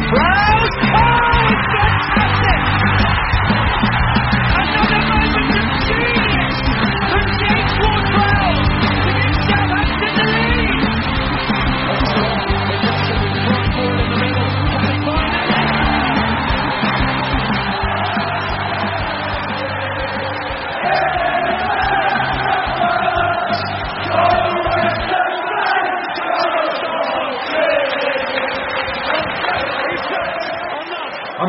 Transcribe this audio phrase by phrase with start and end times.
[0.00, 1.07] Comes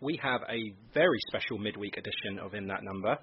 [0.00, 3.18] We have a very special midweek edition of In That Number.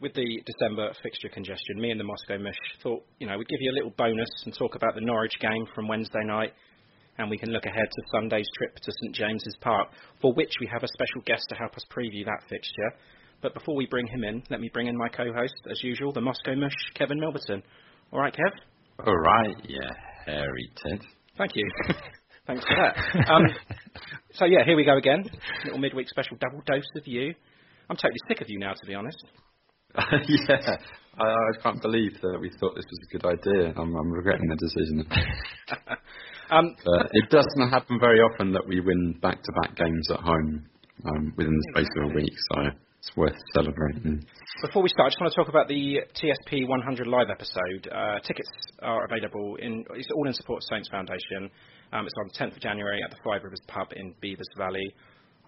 [0.00, 3.60] With the December fixture congestion, me and the Moscow Mush thought, you know, we'd give
[3.60, 6.52] you a little bonus and talk about the Norwich game from Wednesday night,
[7.18, 9.88] and we can look ahead to Sunday's trip to St James's Park,
[10.20, 12.92] for which we have a special guest to help us preview that fixture.
[13.42, 16.20] But before we bring him in, let me bring in my co-host, as usual, the
[16.20, 17.62] Moscow Mush, Kevin Milverton.
[18.12, 19.06] All right, Kev?
[19.06, 19.90] All right, yeah,
[20.26, 21.00] hairy Ted.
[21.38, 21.70] Thank you.
[22.46, 23.30] Thanks for that.
[23.30, 23.42] Um,
[24.32, 25.24] so yeah, here we go again.
[25.64, 27.34] Little midweek special double dose of you.
[27.88, 29.24] I'm totally sick of you now, to be honest.
[29.96, 30.76] yeah,
[31.18, 33.74] I, I can't believe that we thought this was a good idea.
[33.76, 35.06] I'm, I'm regretting the decision.
[36.50, 36.76] Um,
[37.14, 40.66] it doesn't happen very often that we win back-to-back games at home
[41.06, 42.60] um, within the space of a week, so
[43.02, 44.24] it's worth celebrating.
[44.62, 47.90] Before we start, I just want to talk about the TSP 100 live episode.
[47.90, 48.48] Uh, tickets
[48.80, 51.50] are available in it's all in support of Saints Foundation.
[51.92, 54.94] Um, it's on the 10th of January at the Five Rivers Pub in Bevois Valley.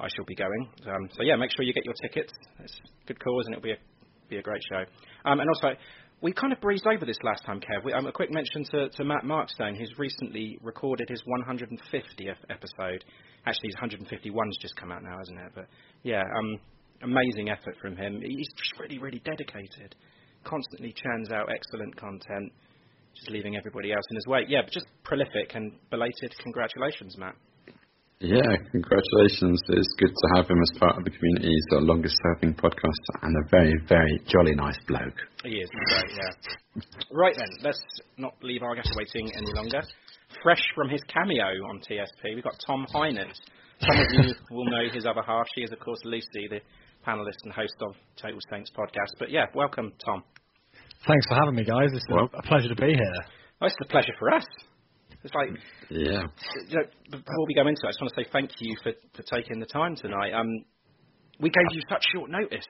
[0.00, 0.69] I shall be going.
[0.84, 2.32] Um, so yeah, make sure you get your tickets.
[2.59, 3.78] It's a good cause and it'll be a
[4.28, 4.82] be a great show.
[5.25, 5.78] Um, and also,
[6.22, 7.84] we kind of breezed over this last time, Kev.
[7.84, 13.04] We, um, a quick mention to, to Matt Markstone, who's recently recorded his 150th episode.
[13.47, 15.53] Actually, his 151's just come out now, hasn't it?
[15.54, 15.66] But
[16.03, 16.59] yeah, um,
[17.03, 18.21] amazing effort from him.
[18.21, 19.94] He's just really, really dedicated.
[20.44, 22.53] Constantly churns out excellent content,
[23.15, 24.47] just leaving everybody else in his wake.
[24.49, 27.34] Yeah, but just prolific and belated congratulations, Matt.
[28.21, 29.60] Yeah, congratulations.
[29.69, 31.49] It's good to have him as part of the community.
[31.49, 35.19] He's our longest serving podcaster and a very, very jolly nice bloke.
[35.43, 36.82] He is, great, yeah.
[37.11, 37.82] Right then, let's
[38.16, 39.82] not leave our guest waiting any longer.
[40.43, 43.34] Fresh from his cameo on TSP, we've got Tom Highnett.
[43.81, 45.47] Some of you will know his other half.
[45.55, 46.61] She is, of course, Lucy, the
[47.06, 49.12] panelist and host of Total Saints podcast.
[49.19, 50.22] But yeah, welcome, Tom.
[51.06, 51.91] Thanks for having me, guys.
[51.92, 53.19] It's Well- a pleasure to be here.
[53.60, 54.44] Oh, it's a pleasure for us.
[55.22, 55.50] It's like,
[55.88, 56.22] Yeah.
[56.69, 58.93] you know, before we go into it, I just want to say thank you for,
[59.14, 60.32] for taking the time tonight.
[60.34, 60.49] Um,
[61.40, 62.64] we gave you such short notice.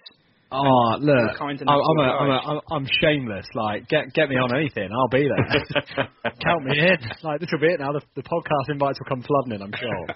[0.53, 2.63] Oh, look, kind I'm, I'm, a, I'm, a, oblige.
[2.71, 3.47] I'm, I'm shameless.
[3.55, 6.07] Like, get get me on anything, I'll be there.
[6.45, 6.97] Count me in.
[7.25, 7.91] Like, this will be it now.
[7.93, 10.07] The, the podcast invites will come flooding in, I'm sure.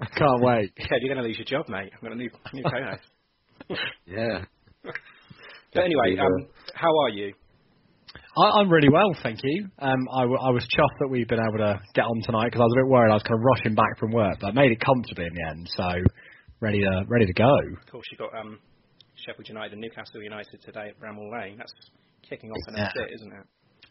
[0.00, 0.72] I can't wait.
[0.78, 1.92] Yeah, you're going to lose your job, mate.
[1.94, 3.02] I've got a new, new co-host.
[4.06, 4.44] Yeah.
[5.74, 7.32] But anyway, um, how are you?
[8.36, 9.68] I, I'm really well, thank you.
[9.78, 12.60] Um, I, w- I was chuffed that we've been able to get on tonight because
[12.60, 14.52] I was a bit worried I was kind of rushing back from work, but I
[14.52, 15.88] made it comfortably in the end, so
[16.60, 17.54] ready to ready to go.
[17.80, 18.58] Of course, you got um,
[19.16, 21.56] Sheffield United and Newcastle United today at Bramall Lane.
[21.56, 21.72] That's
[22.28, 23.46] kicking off in a bit, isn't it?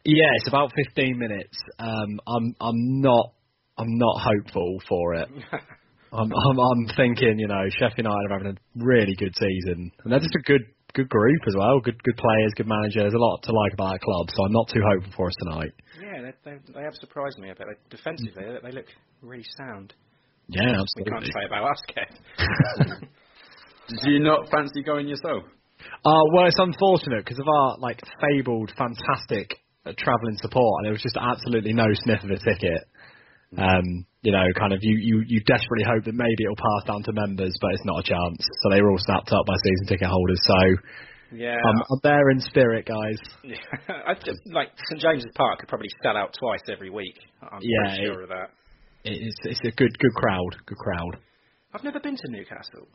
[0.06, 1.58] Yeah, it's about 15 minutes.
[1.80, 3.34] Um, I'm I'm not
[3.78, 5.30] I'm not hopeful for it.
[6.12, 10.12] I'm, I'm, I'm thinking, you know, Sheffield United are having a really good season, and
[10.12, 10.62] they're just a good,
[10.94, 11.80] good group as well.
[11.80, 13.02] Good, good players, good manager.
[13.02, 15.36] There's a lot to like about that club, so I'm not too hopeful for us
[15.44, 15.74] tonight.
[16.02, 17.68] Yeah, they, they, they have surprised me a bit.
[17.68, 18.88] Like, defensively, they, they look
[19.22, 19.94] really sound.
[20.48, 21.04] Yeah, absolutely.
[21.06, 23.08] We can't say about us, Kev.
[24.04, 25.44] Do you not fancy going yourself?
[26.06, 30.94] Uh, well, it's unfortunate because of our like fabled, fantastic uh, travelling support, and there
[30.94, 32.88] was just absolutely no sniff of a ticket.
[33.58, 37.04] Um, you know, kind of you, you, you desperately hope that maybe it'll pass down
[37.04, 38.40] to members, but it's not a chance.
[38.64, 40.40] So they were all snapped up by season ticket holders.
[40.46, 41.58] So yeah.
[41.58, 43.18] I'm, I'm there in spirit, guys.
[43.44, 43.58] yeah.
[44.08, 47.20] I just, like St James's Park could probably sell out twice every week.
[47.42, 48.52] I'm Yeah, pretty sure of that.
[49.04, 51.18] It's it's a good good crowd, good crowd.
[51.74, 52.88] I've never been to Newcastle.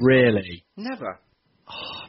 [0.00, 1.20] Really, Never.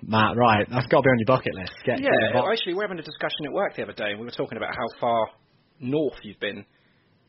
[0.03, 0.37] Matt.
[0.37, 1.73] Right, that's got to be on your bucket list.
[1.85, 2.09] Get, Yeah,
[2.51, 4.57] actually, we were having a discussion at work the other day, and we were talking
[4.57, 5.27] about how far
[5.79, 6.65] north you've been,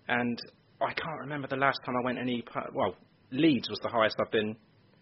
[0.08, 0.38] and
[0.81, 2.43] I can't remember the last time I went any.
[2.43, 2.94] pa- Well,
[3.31, 4.56] Leeds was the highest I've been.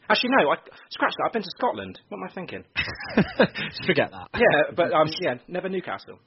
[0.09, 0.57] Actually, no, I
[0.91, 1.25] scratch that.
[1.27, 1.99] I've been to Scotland.
[2.09, 2.65] What am I thinking?
[3.17, 4.29] Just forget that.
[4.35, 6.19] Yeah, but um, yeah, never Newcastle.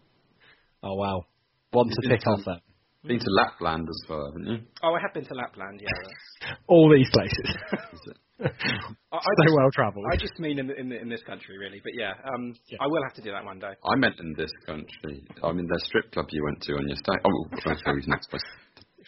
[0.83, 1.23] Oh wow,
[1.71, 2.59] one to tick off then.
[3.05, 4.57] Been to Lapland as well, haven't you?
[4.83, 5.79] Oh, I have been to Lapland.
[5.81, 7.55] Yeah, All these places.
[8.41, 10.05] I, I so just, well travelled.
[10.11, 11.79] I just mean in the, in, the, in this country, really.
[11.83, 12.77] But yeah, um, Yeah.
[12.81, 13.71] I will have to do that one day.
[13.85, 15.23] I meant in this country.
[15.43, 17.15] I mean, the strip club you went to on your stay.
[17.23, 18.45] Oh, that's where he's not supposed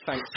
[0.05, 0.29] Thanks.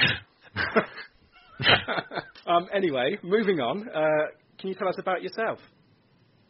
[2.46, 3.88] um, anyway, moving on.
[3.88, 4.26] Uh,
[4.58, 5.58] can you tell us about yourself?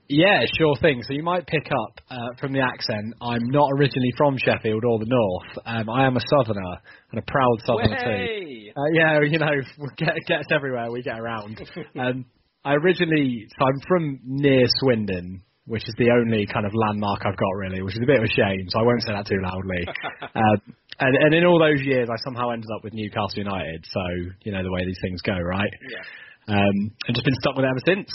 [0.08, 1.02] Yeah, sure thing.
[1.06, 3.14] So you might pick up uh, from the accent.
[3.22, 5.58] I'm not originally from Sheffield or the North.
[5.64, 6.76] Um, I am a Southerner
[7.11, 8.70] and a proud Southerner too.
[8.76, 9.46] Uh, yeah, you know,
[9.78, 10.90] we get gets everywhere.
[10.90, 11.58] We get around.
[11.99, 12.26] um,
[12.64, 17.37] I originally, so I'm from near Swindon, which is the only kind of landmark I've
[17.37, 18.69] got really, which is a bit of a shame.
[18.69, 19.82] So I won't say that too loudly.
[20.22, 20.58] um,
[21.00, 23.84] and, and in all those years, I somehow ended up with Newcastle United.
[23.88, 24.02] So
[24.44, 25.72] you know the way these things go, right?
[25.90, 26.55] Yeah.
[26.55, 28.11] Um, and just been stuck with it ever since.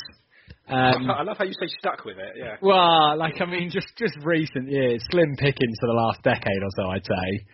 [0.70, 2.38] Um, I love how you say stuck with it.
[2.38, 2.58] Yeah.
[2.62, 6.70] well, like I mean, just just recent years, slim pickings for the last decade or
[6.78, 7.46] so, I'd say.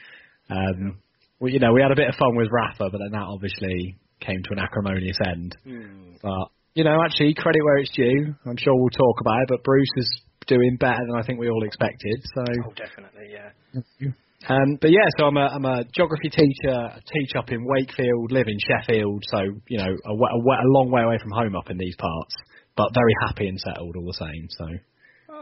[0.49, 0.99] Um,
[1.39, 3.97] well, you know, we had a bit of fun with Rafa, but then that obviously
[4.19, 5.55] came to an acrimonious end.
[5.63, 6.15] Hmm.
[6.21, 8.35] But you know, actually, credit where it's due.
[8.45, 11.49] I'm sure we'll talk about it, but Bruce is doing better than I think we
[11.49, 12.21] all expected.
[12.35, 13.31] So, Oh, definitely.
[13.31, 14.11] Yeah.
[14.47, 18.31] um, but yeah, so I'm a I'm a geography teacher, I teach up in Wakefield,
[18.31, 21.69] live in Sheffield, so you know, a, a, a long way away from home up
[21.71, 22.35] in these parts,
[22.75, 24.47] but very happy and settled all the same.
[24.51, 24.65] So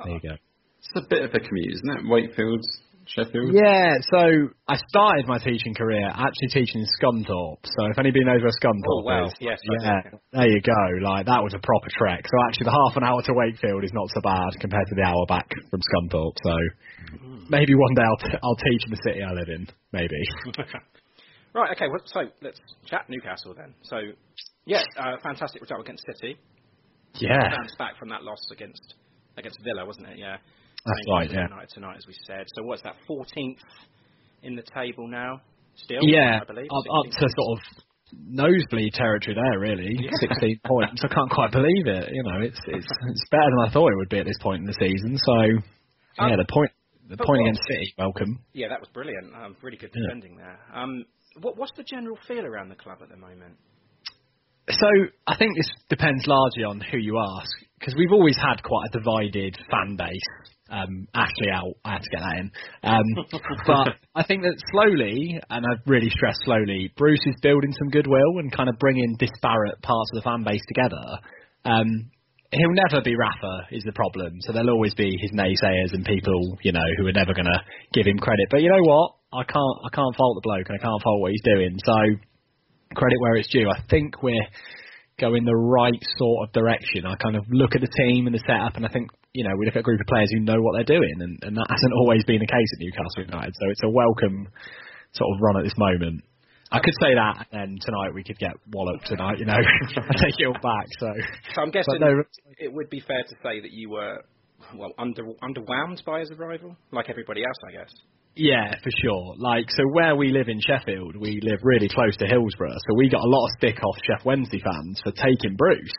[0.05, 0.35] there you go.
[0.79, 2.09] It's a bit of a commute, isn't it?
[2.09, 2.63] Wakefield,
[3.05, 3.51] Sheffield.
[3.53, 7.59] Yeah, so I started my teaching career actually teaching in Scunthorpe.
[7.65, 9.25] So if anybody knows where Scunthorpe Oh, wow.
[9.27, 10.01] is, Yes, yeah,
[10.31, 10.81] there you go.
[11.03, 12.23] Like that was a proper trek.
[12.25, 15.03] So actually, the half an hour to Wakefield is not so bad compared to the
[15.03, 16.37] hour back from Scunthorpe.
[16.43, 16.55] So
[17.49, 19.67] maybe one day I'll t- I'll teach in the city I live in.
[19.91, 20.19] Maybe.
[21.53, 21.69] Right.
[21.75, 21.85] Okay.
[21.87, 23.75] Well, so let's chat Newcastle then.
[23.83, 23.97] So,
[24.65, 26.35] yeah, uh, fantastic result against City.
[27.19, 28.95] yeah, Bounced back from that loss against
[29.37, 30.17] against Villa, wasn't it?
[30.17, 30.37] Yeah.
[30.85, 31.47] That's right, yeah.
[31.47, 32.45] United tonight, as we said.
[32.55, 32.95] So what's that?
[33.09, 33.57] 14th
[34.43, 35.41] in the table now.
[35.75, 36.01] Still.
[36.03, 36.67] yeah, I believe.
[36.69, 37.59] up, up to sort of
[38.13, 39.59] nosebleed territory there.
[39.59, 40.11] Really, Yeah.
[40.21, 41.01] 16 points.
[41.03, 42.09] I can't quite believe it.
[42.13, 44.61] You know, it's it's it's better than I thought it would be at this point
[44.61, 45.17] in the season.
[45.17, 45.35] So
[46.19, 46.71] yeah, Um, the point
[47.09, 48.39] the point against City, welcome.
[48.53, 49.33] Yeah, that was brilliant.
[49.35, 50.01] Um, really good Yeah.
[50.07, 50.59] defending there.
[50.73, 51.05] Um,
[51.41, 53.57] what, what's the general feel around the club at the moment?
[54.69, 54.87] So
[55.27, 58.97] I think this depends largely on who you ask, because we've always had quite a
[58.99, 60.29] divided fan base.
[60.69, 62.51] Um, Ashley out, I had to get that in.
[62.83, 63.07] Um,
[63.67, 68.39] but I think that slowly, and I've really stressed slowly, Bruce is building some goodwill
[68.39, 71.03] and kind of bringing disparate parts of the fan base together.
[71.65, 72.09] Um,
[72.51, 76.57] he'll never be Rafa is the problem, so there'll always be his naysayers and people,
[76.61, 77.61] you know, who are never going to
[77.93, 78.47] give him credit.
[78.49, 79.11] But you know what?
[79.33, 81.77] I can't, I can't fault the bloke, and I can't fault what he's doing.
[81.83, 81.97] So
[82.95, 83.69] credit where it's due.
[83.69, 84.47] I think we're
[85.23, 87.07] going the right sort of direction.
[87.07, 89.55] I kind of look at the team and the setup, and I think you know
[89.55, 91.67] we look at a group of players who know what they're doing, and, and that
[91.71, 93.55] hasn't always been the case at Newcastle United.
[93.55, 94.51] So it's a welcome
[95.15, 96.27] sort of run at this moment.
[96.73, 99.39] I could say that, and tonight we could get walloped tonight.
[99.39, 99.53] You know,
[99.95, 100.87] I take it all back.
[100.99, 101.07] So,
[101.55, 102.23] So I'm guessing no-
[102.59, 104.25] it would be fair to say that you were,
[104.75, 107.93] well, under underwhelmed by his arrival, like everybody else, I guess.
[108.35, 109.35] Yeah, for sure.
[109.37, 113.09] Like, so where we live in Sheffield, we live really close to Hillsborough, so we
[113.09, 115.93] got a lot of stick off Sheff Wednesday fans for taking Bruce.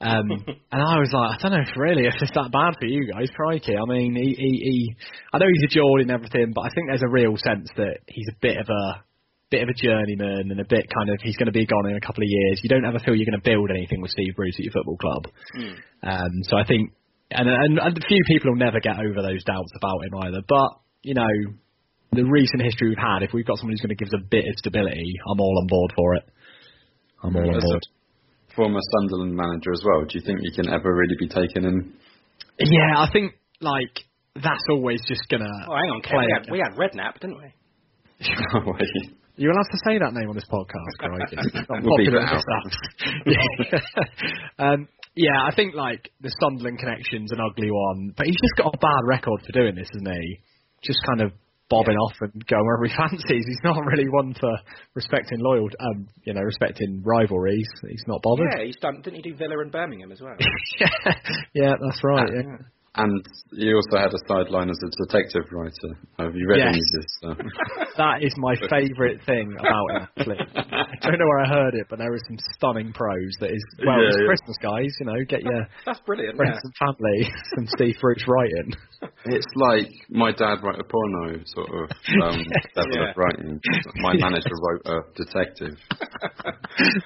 [0.00, 0.30] Um,
[0.72, 3.06] and I was like, I don't know if really if it's that bad for you
[3.12, 3.76] guys, crikey.
[3.76, 4.96] I mean, he, he, he
[5.32, 8.00] I know he's a Geordie and everything, but I think there's a real sense that
[8.08, 9.04] he's a bit of a
[9.52, 11.96] bit of a journeyman and a bit kind of he's going to be gone in
[11.96, 12.60] a couple of years.
[12.64, 14.96] You don't ever feel you're going to build anything with Steve Bruce at your football
[14.96, 15.28] club.
[16.02, 16.96] Um, so I think,
[17.30, 20.40] and, and, and a few people will never get over those doubts about him either.
[20.48, 21.28] But you know,
[22.12, 24.24] the recent history we've had, if we've got someone who's going to give us a
[24.28, 26.24] bit of stability, I'm all on board for it.
[27.22, 27.82] I'm all on As a board.
[28.54, 31.92] former Sunderland manager as well, do you think you can ever really be taken in?
[32.58, 34.00] Yeah, I think like
[34.34, 36.26] that's always just gonna Oh, hang on, Kev, play.
[36.26, 37.48] we had, we had Redknapp, didn't we?
[39.36, 41.36] You're allowed to say that name on this podcast, crikey.
[41.82, 42.76] We'll popular it that.
[44.60, 44.64] yeah.
[44.72, 48.74] um, yeah, I think like the Sunderland connection's an ugly one, but he's just got
[48.74, 50.40] a bad record for doing this, isn't he?
[50.82, 51.32] Just kind of
[51.72, 53.46] bobbing off and going wherever he fancies.
[53.46, 54.52] He's not really one for
[54.94, 57.68] respecting loyal, um, you know, respecting rivalries.
[57.88, 58.48] He's not bothered.
[58.52, 59.00] Yeah, he's done.
[59.02, 60.36] Didn't he do Villa and Birmingham as well?
[60.78, 60.88] yeah,
[61.54, 62.28] yeah, that's right.
[62.34, 62.56] Yeah.
[62.94, 65.96] And you also had a sideline as a detective writer.
[66.18, 66.68] Have you read Yes.
[66.76, 67.38] any of this stuff?
[67.96, 70.38] That is my favourite thing about him, actually.
[70.56, 73.60] I don't know where I heard it, but there is some stunning prose that is,
[73.84, 74.26] well, Yeah, it's yeah.
[74.32, 76.36] Christmas, guys, you know, get your That's brilliant.
[76.38, 76.64] friends Yeah.
[76.64, 77.18] and family
[77.54, 78.72] some Steve Bruce writing.
[79.26, 81.90] It's like my dad wrote a porno sort of
[82.24, 82.40] um,
[82.76, 83.10] level Yeah.
[83.10, 83.60] of writing.
[84.00, 85.76] My manager wrote a detective.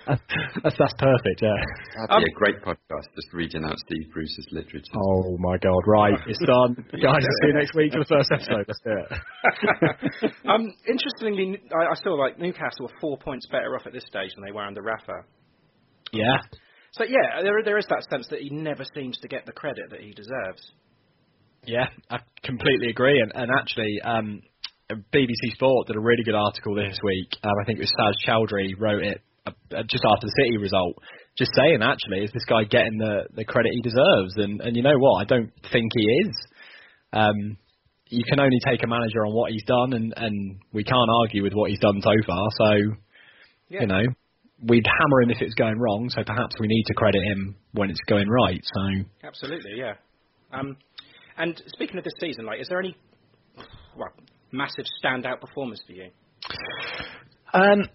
[0.07, 1.59] that's, that's perfect, yeah.
[2.07, 4.95] That'd be a great podcast, just reading out Steve Bruce's literature.
[4.95, 6.75] Oh my god, right, it's done.
[6.93, 8.65] Guys, I'll see you next week for the first episode.
[8.67, 10.33] Let's do it.
[10.49, 14.31] um, interestingly, I, I saw like Newcastle are four points better off at this stage
[14.35, 15.25] than they were under Rafa.
[16.13, 16.39] Yeah.
[16.93, 19.91] So yeah, there there is that sense that he never seems to get the credit
[19.91, 20.73] that he deserves.
[21.65, 23.21] Yeah, I completely agree.
[23.21, 24.41] And, and actually, um,
[24.91, 27.37] BBC Sport did a really good article this week.
[27.43, 30.57] Um, I think it was Saj Chowdhury wrote it uh, uh, just after the City
[30.59, 30.95] result,
[31.37, 34.35] just saying actually, is this guy getting the, the credit he deserves?
[34.37, 35.21] And and you know what?
[35.21, 36.35] I don't think he is.
[37.13, 37.57] Um,
[38.09, 41.43] you can only take a manager on what he's done, and, and we can't argue
[41.43, 42.47] with what he's done so far.
[42.59, 42.71] So,
[43.69, 43.81] Yeah.
[43.81, 44.03] you know,
[44.63, 46.09] we'd hammer him if it's going wrong.
[46.11, 48.61] So perhaps we need to credit him when it's going right.
[48.63, 49.95] So Absolutely, yeah.
[50.53, 50.77] Um,
[51.37, 52.97] and speaking of this season, like, is there any
[53.97, 54.13] well
[54.53, 56.11] massive standout performance for you?
[57.53, 57.89] Um,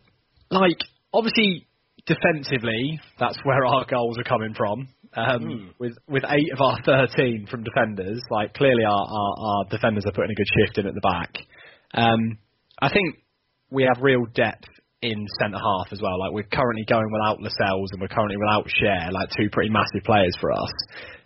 [0.49, 0.77] like
[1.13, 1.67] obviously
[2.05, 4.87] defensively, that's where our goals are coming from.
[5.13, 10.05] Um, with with eight of our thirteen from defenders, like clearly our, our, our defenders
[10.05, 11.37] are putting a good shift in at the back.
[11.93, 12.37] Um,
[12.81, 13.17] I think
[13.69, 14.67] we have real depth
[15.01, 16.19] in centre half as well.
[16.19, 20.05] Like we're currently going without Lascelles and we're currently without Schär, like two pretty massive
[20.05, 20.71] players for us.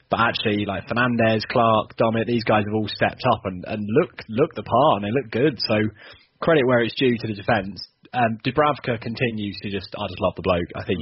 [0.10, 4.18] But actually, like Fernandez, Clark, Dummett, these guys have all stepped up and, and look
[4.30, 5.60] look the part and they look good.
[5.68, 5.76] So
[6.42, 7.86] credit where it's due to the defence.
[8.16, 10.72] Um, Dubravka continues to just, I just love the bloke.
[10.76, 11.00] I think,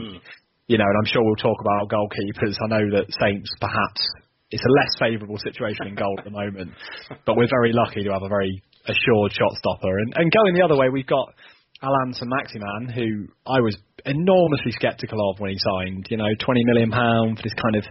[0.65, 2.57] you know, and I'm sure we'll talk about goalkeepers.
[2.57, 4.01] I know that Saints perhaps
[4.49, 6.73] it's a less favourable situation in goal at the moment,
[7.25, 9.97] but we're very lucky to have a very assured shot stopper.
[9.99, 11.33] And, and going the other way, we've got
[11.81, 16.07] Alan Maximan, who I was enormously sceptical of when he signed.
[16.09, 17.83] You know, twenty million pound for this kind of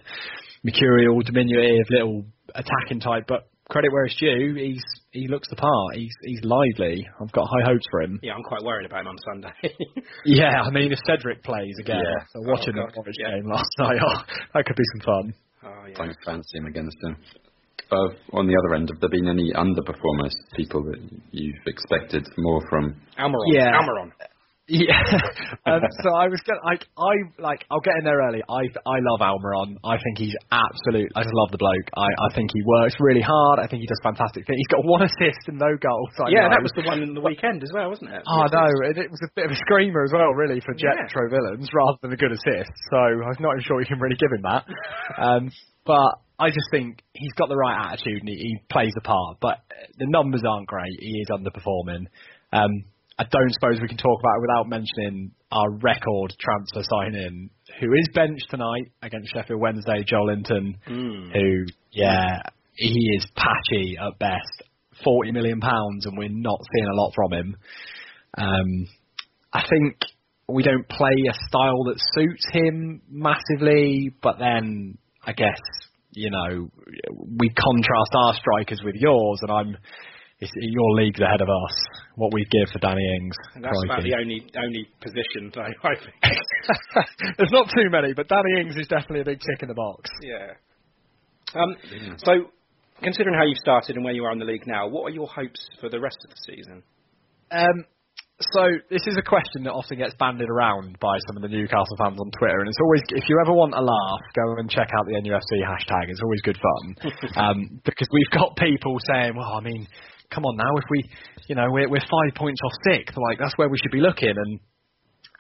[0.65, 2.25] mercurial, diminutive little
[2.55, 3.25] attacking type.
[3.29, 5.95] But credit where it's due, he's he looks the part.
[5.95, 7.07] He's he's lively.
[7.21, 8.19] I've got high hopes for him.
[8.23, 9.53] Yeah, I'm quite worried about him on Sunday.
[10.25, 12.25] Yeah, I mean if Cedric plays again, Yeah.
[12.33, 13.31] so watching Oh, the God, Norwich yeah.
[13.37, 14.23] game last night, oh,
[14.55, 15.35] that could be some fun.
[15.65, 15.95] oh, yeah.
[15.97, 17.17] Don't fancy him against him.
[17.91, 20.97] Uh, on the other end, have there been any underperformers, people that
[21.31, 22.97] you've expected more from?
[23.19, 23.53] Almiron.
[23.53, 23.71] Yeah.
[23.79, 24.11] Almiron.
[24.71, 24.95] Yeah.
[25.67, 28.43] um, so I was gonna like I like I'll get in there early.
[28.47, 29.75] I I love Almiron.
[29.83, 31.11] I think he's absolute.
[31.19, 31.91] I just love the bloke.
[31.99, 33.59] I I think he works really hard.
[33.59, 34.63] I think he does fantastic things.
[34.63, 36.15] He's got one assist and no goals.
[36.23, 38.23] I Yeah, that was the one in the weekend as well, wasn't it?
[38.23, 40.95] Oh no, and it was a bit of a screamer as well, really, for Yeah.
[40.95, 42.71] Jetro Willems rather than a good assist.
[42.95, 44.65] So I'm not even sure you can really give him that.
[45.19, 45.51] Um,
[45.85, 49.39] but I just think he's got the right attitude and he, he plays the part.
[49.41, 49.59] But
[49.99, 50.95] the numbers aren't great.
[50.99, 52.07] He is underperforming.
[52.53, 52.85] Um,
[53.23, 57.51] I don't suppose we can talk about it without mentioning our record transfer signing,
[57.81, 60.75] who is benched tonight against Sheffield Wednesday, Joelinton,
[61.33, 62.43] who, yeah,
[62.75, 64.63] he is patchy at best.
[65.05, 67.57] Forty million pounds, and we're not seeing a lot from him.
[68.37, 68.89] Um,
[69.53, 69.97] I think
[70.49, 75.61] we don't play a style that suits him massively, but then I guess
[76.11, 76.71] you know
[77.39, 79.77] we contrast our strikers with yours, and I'm
[80.43, 81.77] it's, your league's ahead of us.
[82.17, 85.95] What we give for Danny Ings, And that's about the only only position I, I
[85.95, 87.39] think.
[87.39, 90.11] There's not too many, but Danny Ings is definitely a big tick in the box.
[90.21, 90.59] yeah.
[91.55, 91.77] Um,
[92.17, 92.33] so,
[93.03, 95.29] considering how you've started and where you are in the league now, what are your
[95.29, 96.83] hopes for the rest of the season?
[97.51, 97.85] Um,
[98.41, 101.97] so this is a question that often gets bandied around by some of the Newcastle
[101.99, 104.89] fans on Twitter, and it's always if you ever want a laugh, go and check
[104.99, 106.09] out the NUFC hashtag.
[106.11, 109.87] It's always good fun um, because we've got people saying, "Well, I mean,
[110.33, 111.05] come on now, if we,
[111.49, 114.35] you know, we're, we're five points off sixth, like that's where we should be looking."
[114.35, 114.61] And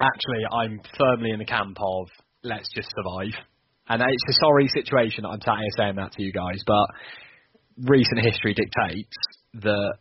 [0.01, 2.07] actually, I'm firmly in the camp of
[2.45, 3.35] let's just survive.
[3.89, 6.87] And it's a sorry situation that I'm sat here saying that to you guys, but
[7.79, 9.17] recent history dictates
[9.55, 9.95] that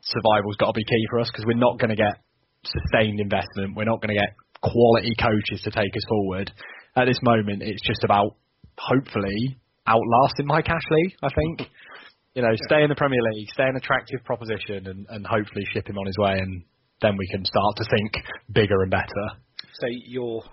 [0.00, 2.22] survival's got to be key for us because we're not going to get
[2.64, 3.76] sustained investment.
[3.76, 6.52] We're not going to get quality coaches to take us forward.
[6.96, 8.36] At this moment, it's just about
[8.76, 11.14] hopefully outlasting Mike Ashley.
[11.22, 11.70] I think.
[12.38, 15.90] You know, stay in the Premier League, stay an attractive proposition, and, and hopefully ship
[15.90, 16.62] him on his way, and
[17.02, 18.14] then we can start to think
[18.54, 19.26] bigger and better.
[19.82, 20.46] So you're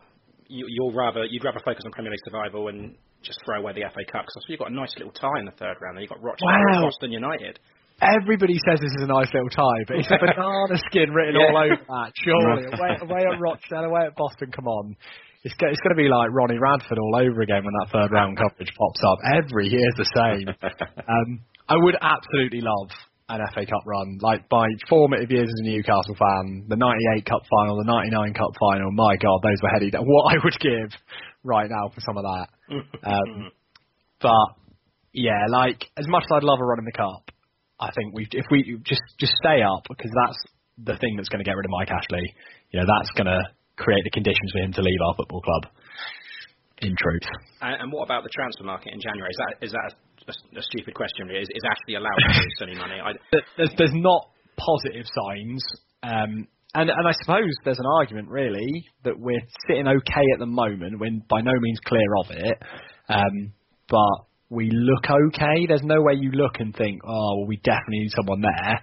[0.49, 3.85] you, you're rather you'd rather focus on Premier League survival and just throw away the
[3.93, 5.93] FA Cup because you've got a nice little tie in the third round.
[5.93, 7.59] Then you've got Rochester and Boston United.
[8.01, 11.53] Everybody says this is a nice little tie, but it's a banana skin written all
[11.53, 12.09] over that.
[12.17, 14.49] Surely, away, away at Rochdale, away at Boston.
[14.49, 14.97] Come on,
[15.45, 18.09] it's go, it's going to be like Ronnie Radford all over again when that third
[18.09, 19.21] round coverage pops up.
[19.37, 20.49] Every year's the same.
[21.05, 22.89] Um, I would absolutely love
[23.27, 27.41] an FA Cup run, like my formative years as a Newcastle fan, the '98 Cup
[27.49, 28.91] final, the '99 Cup final.
[28.91, 29.91] My God, those were heady.
[29.97, 30.91] What I would give
[31.43, 32.47] right now for some of that.
[33.05, 33.51] Um,
[34.21, 34.57] but
[35.13, 37.29] yeah, like as much as I'd love a run in the cup,
[37.79, 40.39] I think we if we just just stay up because that's
[40.77, 42.33] the thing that's going to get rid of Mike Ashley.
[42.71, 43.41] You know, that's going to
[43.77, 45.71] create the conditions for him to leave our football club.
[46.79, 47.23] In truth,
[47.61, 49.31] And, and what about the transfer market in January?
[49.31, 49.95] Is that is that
[50.27, 51.29] a, a stupid question?
[51.29, 52.99] Is, is Ashley allowed to lose any money?
[53.01, 53.13] I,
[53.57, 55.63] there's there's not positive signs.
[56.03, 60.45] Um, and and I suppose there's an argument really that we're sitting okay at the
[60.45, 60.99] moment.
[60.99, 62.57] We're by no means clear of it,
[63.07, 63.53] um,
[63.89, 65.65] but we look okay.
[65.67, 68.81] There's no way you look and think, oh, well, we definitely need someone there.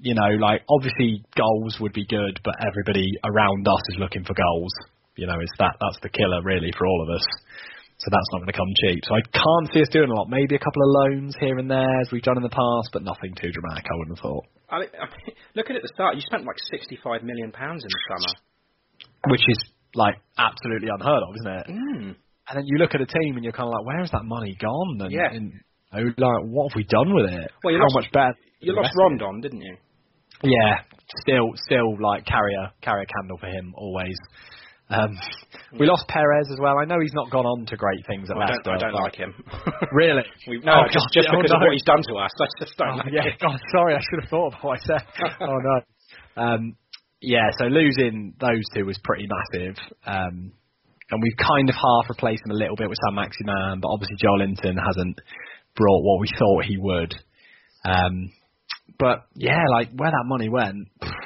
[0.00, 4.34] You know, like obviously goals would be good, but everybody around us is looking for
[4.34, 4.72] goals.
[5.16, 7.26] You know, it's that that's the killer really for all of us.
[8.00, 9.04] So that's not going to come cheap.
[9.04, 10.32] So I can't see us doing a lot.
[10.32, 13.04] Maybe a couple of loans here and there as we've done in the past, but
[13.04, 13.84] nothing too dramatic.
[13.84, 14.44] I wouldn't have thought.
[14.72, 18.02] I, I mean, looking at the start, you spent like 65 million pounds in the
[18.08, 18.32] summer.
[19.28, 19.60] which is
[19.94, 21.66] like absolutely unheard of, isn't it?
[21.68, 22.08] Mm.
[22.48, 24.24] And then you look at a team and you're kind of like, where has that
[24.24, 24.96] money gone?
[25.04, 25.28] And, Yeah.
[25.30, 25.52] and
[25.92, 27.50] oh, like, what have we done with it?
[27.62, 28.34] Well, you How lost- much better?
[28.60, 28.96] You lost?
[28.96, 29.76] Rondon, didn't you?
[30.42, 30.80] Yeah,
[31.20, 34.16] still, still like carry a candle for him always.
[34.90, 35.14] Um,
[35.78, 36.74] we lost Perez as well.
[36.82, 38.74] I know he's not gone on to great things at I don't.
[38.74, 39.34] I don't like him.
[39.92, 40.22] Really?
[40.48, 42.30] We, no, Oh, just, God, just oh, because of what he's done to us.
[42.40, 43.38] I just don't Oh, like yeah, him.
[43.40, 45.02] God, sorry, I should have thought of what I said.
[45.40, 45.76] oh no.
[46.42, 46.76] Um,
[47.20, 49.76] yeah, so losing those two was pretty massive.
[50.06, 50.52] Um,
[51.10, 54.74] and we've kind of half replaced him a little bit with Saint-Maximin, but obviously Joelinton
[54.78, 55.20] hasn't
[55.76, 57.14] brought what we thought he would.
[57.84, 58.30] Um,
[58.98, 60.76] but yeah, like where that money went,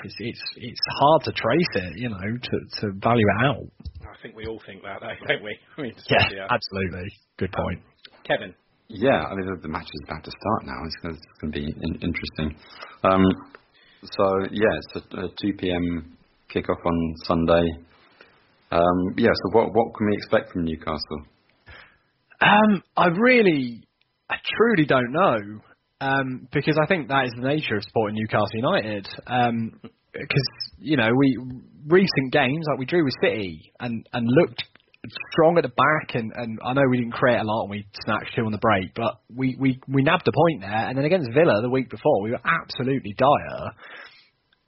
[0.04, 3.64] it's it's it's hard to trace it, you know, to to value it out.
[4.02, 5.56] I think we all think that, though, don't we?
[5.78, 6.46] I mean, Yeah, yeah.
[6.50, 7.08] absolutely.
[7.38, 7.80] Good point.
[8.26, 8.54] Kevin.
[8.88, 10.78] Yeah, I mean the, the match is about to start now.
[10.84, 12.56] It's, gonna- it's going to be in, interesting.
[13.02, 13.24] Um,
[14.02, 16.16] so yeah, it's a, a 2 p.m.
[16.54, 17.64] kickoff on Sunday.
[18.70, 21.22] Um, yeah, so what what can we expect from Newcastle?
[22.40, 23.84] Um, I really,
[24.28, 25.60] I truly don't know,
[26.04, 29.08] um, because I think that is the nature of supporting Newcastle United.
[29.26, 29.80] Um,
[30.12, 31.36] because you know we
[31.86, 34.62] recent games like we drew with City and and looked
[35.32, 37.86] strong at the back and and I know we didn't create a lot and we
[38.04, 40.88] snatched two on the break, but we we we nabbed a point there.
[40.88, 43.72] And then against Villa the week before, we were absolutely dire.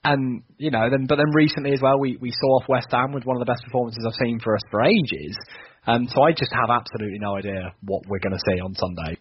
[0.03, 3.13] And you know, then but then recently as well, we we saw off West Ham
[3.13, 5.37] with one of the best performances I've seen for us for ages.
[5.85, 9.17] Um, so I just have absolutely no idea what we're going to see on Sunday.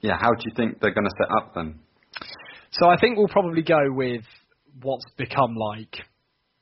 [0.00, 1.80] Yeah, how do you think they're going to set up then?
[2.70, 4.22] So I think we'll probably go with
[4.82, 5.96] what's become like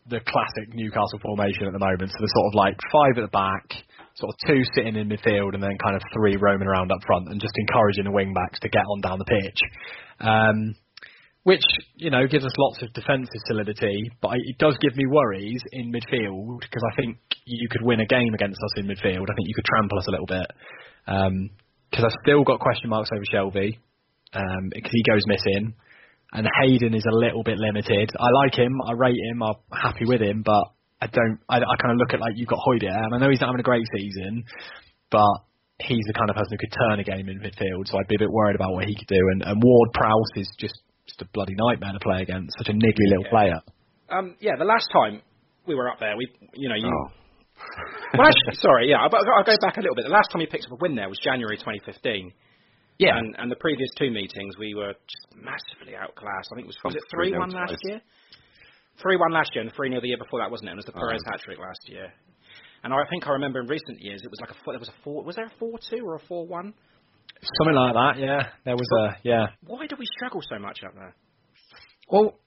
[0.06, 2.12] the classic Newcastle formation at the moment.
[2.12, 3.66] So the sort of like five at the back,
[4.16, 7.28] sort of two sitting in midfield, and then kind of three roaming around up front,
[7.28, 9.60] and just encouraging the wing backs to get on down the pitch.
[10.20, 10.74] Um,
[11.44, 11.64] which
[11.96, 15.92] you know gives us lots of defensive solidity, but it does give me worries in
[15.92, 19.28] midfield because I think you could win a game against us in midfield.
[19.28, 20.46] I think you could trample us a little bit
[21.94, 23.78] because I've still got question marks over Shelvey
[24.34, 25.74] um, because he goes missing,
[26.32, 28.10] and Hayden is a little bit limited.
[28.18, 30.64] I like him, I rate him, I'm happy with him, but
[31.00, 31.38] I don't.
[31.48, 33.46] I, I kind of look at like you've got Hoyde, and I know he's not
[33.46, 34.42] having a great season,
[35.10, 35.46] but
[35.78, 37.86] he's the kind of person who could turn a game in midfield.
[37.86, 39.22] So I'd be a bit worried about what he could do.
[39.32, 40.74] And, and Ward Prowse is just
[41.06, 42.56] just a bloody nightmare to play against.
[42.58, 43.30] Such a niggly little Yeah.
[43.30, 43.60] player.
[44.10, 45.22] Um, yeah, the last time
[45.66, 46.88] we were up there, we, you know, you.
[46.90, 47.10] Oh.
[48.16, 50.04] Well, actually, sorry, yeah, I'll, I'll go back a little bit.
[50.06, 52.30] The last time we picked up a win there was January 2015.
[52.98, 53.18] Yeah.
[53.18, 56.46] And, and the previous two meetings, we were just massively outclassed.
[56.52, 58.00] I think it was, was it 3 1 last year?
[59.02, 60.72] 3 1 last year and 3 0 the year before that, wasn't it?
[60.72, 61.02] And it was the Oh.
[61.02, 62.06] Perez hat trick last year.
[62.84, 64.98] And I think I remember in recent years it was like a there was a
[65.02, 66.74] four was there a four two or a four one?
[67.58, 68.14] Something like that.
[68.18, 68.42] Yeah.
[68.64, 69.46] There was a yeah.
[69.66, 71.16] Why do we struggle so much up there?
[72.08, 72.38] Well,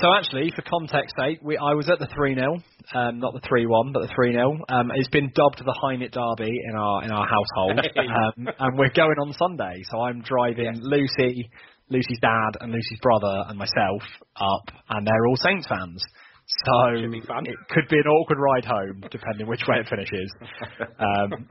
[0.00, 2.58] so actually, for context sake, we, I was at the 3 0,
[2.94, 4.58] um, not the 3 1, but the 3 0.
[4.68, 8.92] Um, it's been dubbed the Highnett Derby in our in our household, um, and we're
[8.94, 9.82] going on Sunday.
[9.90, 11.50] So I'm driving Lucy,
[11.88, 14.02] Lucy's dad, and Lucy's brother, and myself
[14.36, 16.04] up, and they're all Saints fans.
[16.46, 17.46] So Should be fun.
[17.46, 20.32] it could be an awkward ride home, depending which way it finishes.
[20.98, 21.48] Um,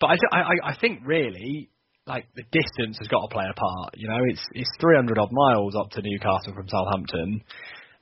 [0.00, 1.70] but I, I, I think really,
[2.06, 3.94] like the distance has got to play a part.
[3.96, 7.42] You know, it's it's 300 odd miles up to Newcastle from Southampton,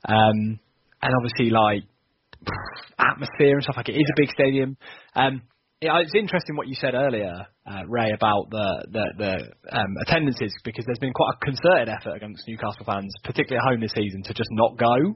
[0.07, 0.59] um,
[1.01, 1.83] and obviously like
[2.99, 4.77] atmosphere and stuff like it is a big stadium.
[5.15, 5.41] Um,
[5.81, 10.53] yeah, it's interesting what you said earlier, uh, Ray, about the the, the um, attendances
[10.63, 14.23] because there's been quite a concerted effort against Newcastle fans, particularly at home this season,
[14.23, 15.15] to just not go,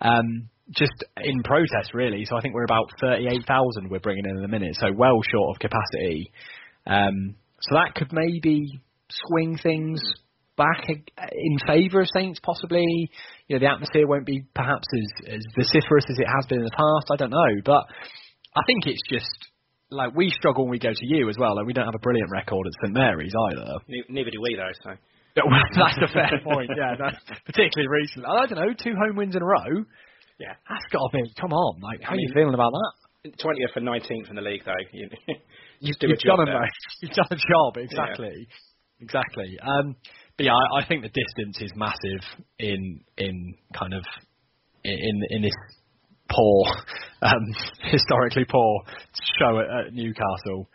[0.00, 2.24] um, just in protest really.
[2.26, 5.56] So I think we're about 38,000 we're bringing in in a minute, so well short
[5.56, 6.32] of capacity.
[6.86, 8.80] Um, so that could maybe
[9.28, 10.00] swing things
[10.56, 12.84] back in favour of Saints, possibly.
[13.48, 16.64] You know, the atmosphere won't be perhaps as, as vociferous as it has been in
[16.64, 17.10] the past.
[17.12, 17.84] I don't know, but
[18.54, 19.30] I think it's just
[19.90, 21.56] like we struggle when we go to you as well.
[21.56, 23.78] Like we don't have a brilliant record at St Mary's either.
[24.08, 24.72] Neither do we though.
[24.82, 24.90] So
[25.76, 26.70] that's a fair point.
[26.76, 27.08] Yeah, no,
[27.46, 28.28] particularly recently.
[28.28, 29.84] I don't know, two home wins in a row.
[30.38, 31.32] yeah, That's got to be.
[31.40, 32.92] Come on, like how I are you feeling about that?
[33.40, 34.72] twentieth and nineteenth in the league though.
[35.82, 36.60] You, You've, you've done a.
[37.00, 37.76] You've done a job.
[37.76, 38.46] Exactly.
[39.00, 39.58] Exactly.
[39.60, 39.96] Um,
[40.36, 42.22] but yeah, I, I think the distance is massive
[42.60, 44.04] in in kind of
[44.84, 45.52] in in this
[46.30, 46.66] poor,
[47.22, 47.42] um,
[47.90, 48.82] historically poor
[49.40, 50.70] show at, at Newcastle.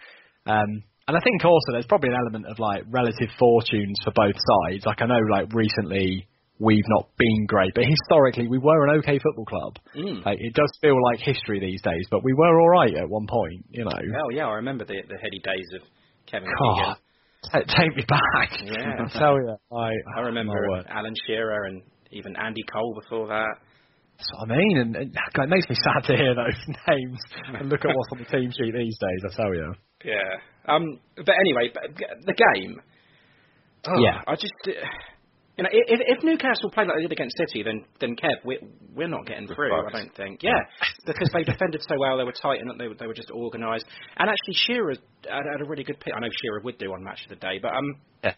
[0.45, 4.35] Um, and I think also there's probably an element of like relative fortunes for both
[4.35, 4.85] sides.
[4.85, 6.27] Like I know, like recently
[6.59, 9.77] we've not been great, but historically we were an okay football club.
[9.95, 10.25] Mm.
[10.25, 13.27] Like it does feel like history these days, but we were all right at one
[13.27, 13.65] point.
[13.69, 13.91] You know.
[14.13, 15.81] Hell yeah, I remember the the heady days of
[16.25, 16.95] Kevin Keegan.
[17.51, 18.51] ta- take me back.
[18.63, 19.05] Yeah.
[19.05, 20.55] I tell you, I, I remember.
[20.89, 23.55] Alan Shearer and even Andy Cole before that.
[24.17, 27.19] That's what I mean, and, and it makes me sad to hear those names
[27.53, 29.21] and look at what's on the team sheet these days.
[29.31, 29.73] I tell you.
[30.03, 30.73] Yeah.
[30.73, 30.99] Um.
[31.15, 31.83] But anyway, but
[32.25, 32.81] the game.
[33.87, 34.21] Oh, Yeah.
[34.25, 34.53] I just.
[34.65, 34.71] Uh,
[35.57, 38.59] you know, if, if Newcastle played like they did against City, then then Kev, we're
[38.95, 39.73] we're not getting through.
[39.73, 40.43] I don't think.
[40.43, 40.59] Yeah,
[41.05, 43.85] because they defended so well, they were tight and they were, they were just organised.
[44.17, 46.13] And actually, Shearer had, had a really good pick.
[46.15, 48.33] I know Shearer would do on Match of the Day, but um, Yeah.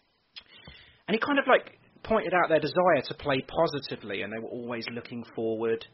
[1.08, 4.48] and he kind of like pointed out their desire to play positively, and they were
[4.48, 5.84] always looking forward.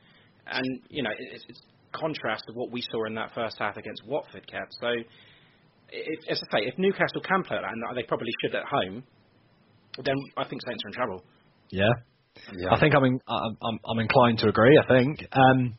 [0.47, 1.61] And you know, it, it's, it's
[1.93, 4.67] contrast to what we saw in that first half against Watford, Kev.
[4.81, 4.89] So,
[5.91, 8.65] if, as I say, if Newcastle can play like that, and they probably should at
[8.65, 9.03] home,
[10.05, 11.25] then I think Saints are in trouble.
[11.71, 11.89] Yeah.
[12.53, 12.69] Yeah.
[12.75, 14.79] I think I'm, in, I'm I'm I'm inclined to agree.
[14.79, 15.25] I think.
[15.33, 15.75] Um,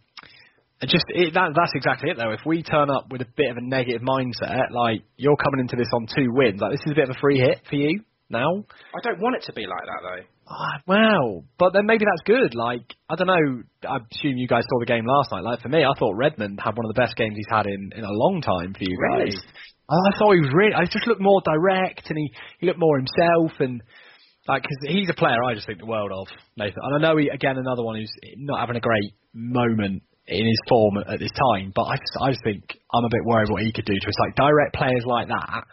[0.85, 2.31] just it, that that's exactly it though.
[2.31, 5.75] If we turn up with a bit of a negative mindset, like you're coming into
[5.75, 8.01] this on two wins, like this is a bit of a free hit for you
[8.29, 8.63] now.
[8.93, 10.23] I don't want it to be like that though.
[10.49, 12.53] Ah, well, but then maybe that's good.
[12.53, 13.63] Like I don't know.
[13.89, 15.43] I assume you guys saw the game last night.
[15.43, 17.91] Like for me, I thought Redmond had one of the best games he's had in
[17.95, 19.31] in a long time for you Really?
[19.31, 19.41] guys.
[19.89, 20.73] I I thought he was really.
[20.73, 23.81] I just looked more direct, and he he looked more himself, and
[24.47, 26.79] like because he's a player I just think the world of Nathan.
[26.83, 30.59] And I know he again another one who's not having a great moment in his
[30.67, 33.63] form at, this time, but I just I just think I'm a bit worried what
[33.63, 34.19] he could do to us.
[34.19, 35.63] Like direct players like that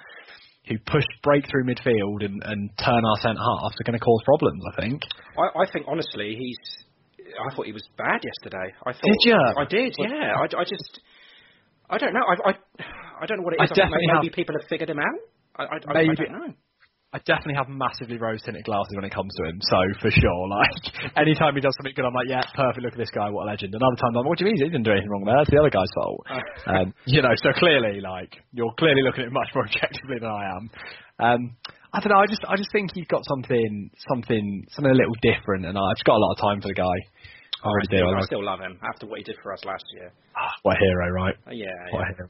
[0.68, 4.22] who push break through midfield and, and turn our centre halves are going to cause
[4.24, 4.62] problems.
[4.72, 5.02] I think.
[5.36, 6.84] I, I think honestly, he's.
[7.34, 8.72] I thought he was bad yesterday.
[8.86, 9.02] I thought.
[9.02, 9.38] Did ya?
[9.58, 9.94] I did.
[9.98, 10.34] Yeah.
[10.38, 11.00] I, I just.
[11.90, 12.24] I don't know.
[12.24, 12.54] I, I,
[13.22, 13.70] I don't know what it I is.
[13.70, 15.18] think definitely maybe have- people have figured him out.
[15.56, 16.54] I, I, I, I Maybe- don't know.
[17.14, 20.42] I definitely have massively rose tinted glasses when it comes to him, so for sure,
[20.50, 22.82] like anytime he does something good, I'm like, yeah, perfect.
[22.82, 23.70] Look at this guy, what a legend.
[23.70, 24.58] Another time, I'm like, what do you mean?
[24.58, 25.38] He didn't do anything wrong there.
[25.38, 26.26] That's the other guy's fault.
[26.66, 30.26] um, you know, so clearly, like you're clearly looking at it much more objectively than
[30.26, 30.64] I am.
[31.22, 31.40] Um,
[31.94, 32.18] I don't know.
[32.18, 35.94] I just, I just think he's got something, something, something a little different, and I've
[35.94, 36.98] just got a lot of time for the guy.
[37.62, 38.02] I really do.
[38.02, 40.10] still, I I still love him after what he did for us last year.
[40.34, 41.36] ah, what a hero, right?
[41.46, 41.70] Uh, yeah.
[41.94, 42.10] What yeah.
[42.10, 42.28] a hero.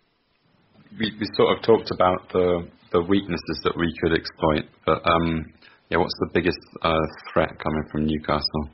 [0.99, 5.53] We, we sort of talked about the the weaknesses that we could exploit, but um,
[5.91, 6.95] yeah, what's the biggest uh,
[7.33, 8.71] threat coming from Newcastle?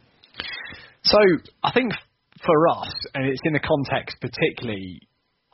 [1.03, 1.19] So
[1.65, 1.93] I think
[2.45, 5.01] for us, and it's in the context particularly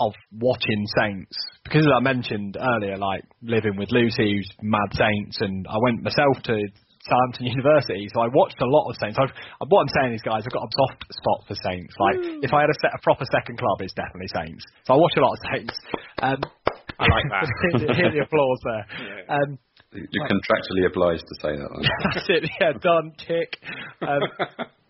[0.00, 5.38] of watching Saints, because as I mentioned earlier, like living with Lucy, who's mad Saints,
[5.40, 6.60] and I went myself to
[7.08, 9.16] Southampton University, so I watched a lot of Saints.
[9.18, 9.30] I've,
[9.70, 11.94] what I'm saying is, guys, I've got a soft spot for Saints.
[11.98, 14.64] Like, if I had a, set, a proper second club, it's definitely Saints.
[14.84, 15.74] So I watch a lot of Saints.
[16.22, 16.40] Um,
[16.98, 17.46] I like that.
[17.78, 18.84] hear, the- hear the applause there.
[19.28, 19.34] Yeah.
[19.36, 19.58] Um,
[19.92, 21.70] You're contractually obliged to say that.
[22.14, 22.50] That's it.
[22.60, 23.12] Yeah, done.
[23.18, 23.56] Tick.
[24.02, 24.20] Um,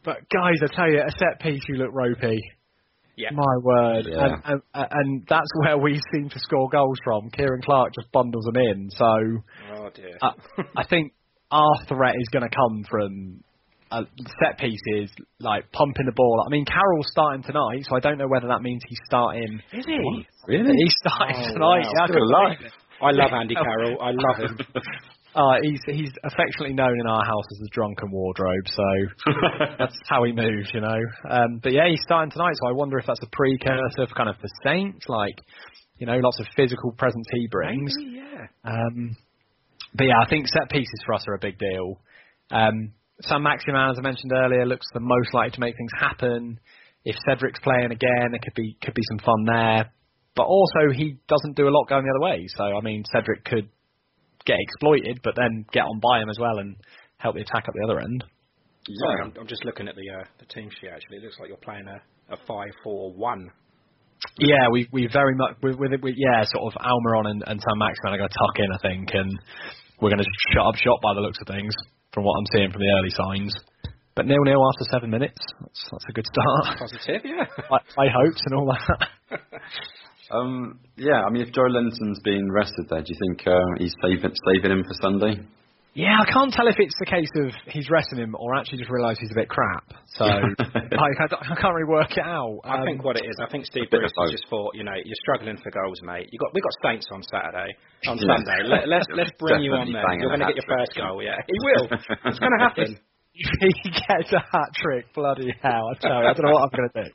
[0.05, 2.39] but guys, I tell you, a set piece, you look ropey.
[3.17, 3.31] Yeah.
[3.33, 4.07] My word.
[4.11, 4.37] Yeah.
[4.45, 7.31] And, and, and that's where we seem to score goals from.
[7.31, 8.91] Kieran Clark just bundles them in.
[8.91, 9.07] So
[9.75, 10.19] Oh dear.
[10.21, 10.33] uh,
[10.77, 11.15] I think
[11.51, 13.41] our threat is going to come from
[13.91, 14.03] uh,
[14.43, 16.43] set pieces, like pumping the ball.
[16.47, 19.61] I mean, Carroll's starting tonight, so I don't know whether that means he's starting.
[19.73, 20.27] Is he?
[20.49, 20.75] Really?
[20.77, 21.87] He's starting Oh, tonight.
[21.87, 21.93] wow.
[21.95, 22.59] Yeah, I Still couldn't alive.
[22.59, 22.73] believe it.
[23.03, 23.97] I love Andy Carroll.
[24.01, 24.59] I love him.
[25.37, 28.83] Uh, he's he's affectionately known in our house as the drunken wardrobe, so
[29.79, 30.97] that's how he moves, you know.
[31.29, 34.31] Um, but yeah, he's starting tonight, so I wonder if that's a precursor for kind
[34.31, 35.39] of the Saints, like
[35.99, 37.93] you know, lots of physical presence he brings.
[37.99, 38.47] Maybe, yeah.
[38.65, 39.15] Um,
[39.97, 42.01] but yeah, I think set pieces for us are a big deal.
[42.51, 46.61] Um, Saint-Maximin, as I mentioned earlier, looks the most likely to make things happen.
[47.05, 49.93] If Cedric's playing again, it could be could be some fun there.
[50.35, 52.47] But also, he doesn't do a lot going the other way.
[52.57, 53.69] So I mean, Cedric could
[54.45, 56.77] get exploited, but then get on by him as well and
[57.19, 58.25] help the attack at the other end.
[58.87, 60.91] Sorry, I'm, I'm just looking at the uh, the team sheet.
[60.93, 63.51] Actually, it looks like you're playing a, a five-four-one.
[64.39, 68.15] Yeah, we we very much with with, with yeah, sort of Almiron and, and Saint-Maximin
[68.15, 69.41] are going to tuck in, I think, and
[70.01, 71.75] we're going to shut up shop by the looks of things
[72.13, 73.55] from what I'm seeing from the early signs.
[74.15, 75.39] But nil nil after seven minutes.
[75.61, 76.79] That's that's a good start.
[76.79, 77.45] Positive, yeah.
[77.97, 79.09] High hopes and all that.
[80.29, 84.35] Um, yeah, I mean, if Joelinton's being rested there, do you think uh, he's saving
[84.53, 85.41] saving him for Sunday?
[85.97, 88.91] Yeah, I can't tell if it's the case of he's resting him or actually just
[88.93, 89.89] realised he's a bit crap.
[90.21, 92.61] So like, I, I can't really work it out.
[92.69, 94.85] I Um, think what it is, I think Steve bit Bruce has just thought, you
[94.85, 96.29] know, you're struggling for goals, mate.
[96.31, 97.73] You got we got Saints on Saturday,
[98.07, 98.37] on Yeah.
[98.37, 98.61] Sunday.
[98.69, 100.05] Let, let's let's bring you on there.
[100.21, 101.41] You're going to get your first goal, yeah.
[101.49, 101.89] He will.
[102.29, 103.01] It's going to happen.
[103.33, 103.51] if
[103.83, 105.81] he gets a hat trick, bloody hell!
[105.89, 107.09] I tell you, I don't know what I'm going to do.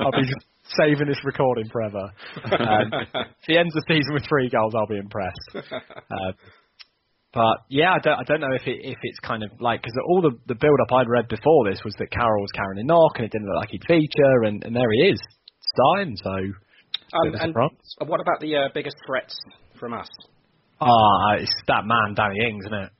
[0.00, 0.28] I'll be
[0.76, 2.12] saving this recording forever.
[2.52, 2.92] Um,
[3.40, 5.72] if he ends the season with three goals, I'll be impressed.
[6.12, 6.32] Um,
[7.36, 9.92] but yeah, I don't, I don't know if it, if it's kind of like because
[10.08, 12.86] all the the build up I'd read before this was that Carroll was carrying a
[12.88, 15.20] knock and it didn't look like he'd feature, and, and there he is,
[15.76, 16.16] starting.
[16.16, 16.32] So
[17.20, 17.54] Um, and
[18.08, 19.36] what about the uh, biggest threats
[19.78, 20.08] from us?
[20.80, 22.90] ah, it's that man Danny Ings, isn't it?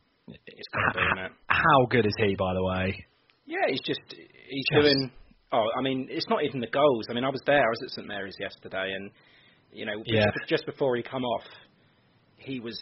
[0.46, 1.32] It's be, isn't it?
[1.48, 3.04] How good is he, by the way?
[3.46, 4.82] Yeah, he's just he's Yes.
[4.82, 5.10] doing.
[5.52, 7.06] Oh, I mean, it's not even the goals.
[7.08, 7.62] I mean, I was there.
[7.62, 9.10] I was at St Mary's yesterday, and
[9.72, 10.24] you know, Yeah.
[10.24, 11.44] just, just before he come off,
[12.38, 12.78] he was,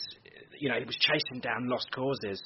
[0.64, 2.40] you know, he was chasing down lost causes.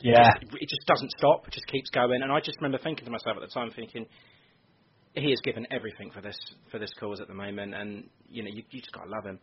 [0.00, 1.46] Yeah, Just- it just doesn't stop.
[1.46, 2.22] It just keeps going.
[2.22, 4.06] And I just remember thinking to myself at the time, thinking,
[5.12, 6.38] he has given everything for this
[6.70, 9.38] for this cause at the moment, and you know, you, you just gotta love him.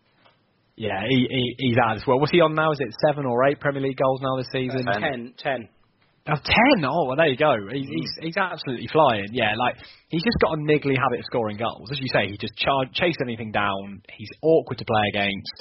[0.76, 2.18] yeah, he, he he's at as well.
[2.20, 2.72] What's he on now?
[2.72, 4.88] Is it seven or eight Premier League goals now this season?
[4.88, 5.70] Uh, ten, ten.
[6.28, 6.84] Oh, ten.
[6.84, 7.54] Oh, well, there you go.
[7.72, 9.28] He's, he's he's absolutely flying.
[9.34, 9.76] Yeah, like
[10.10, 11.90] he's just got a niggly habit of scoring goals.
[11.92, 14.02] As you say, he just charge, chase anything down.
[14.18, 15.58] He's awkward to play against.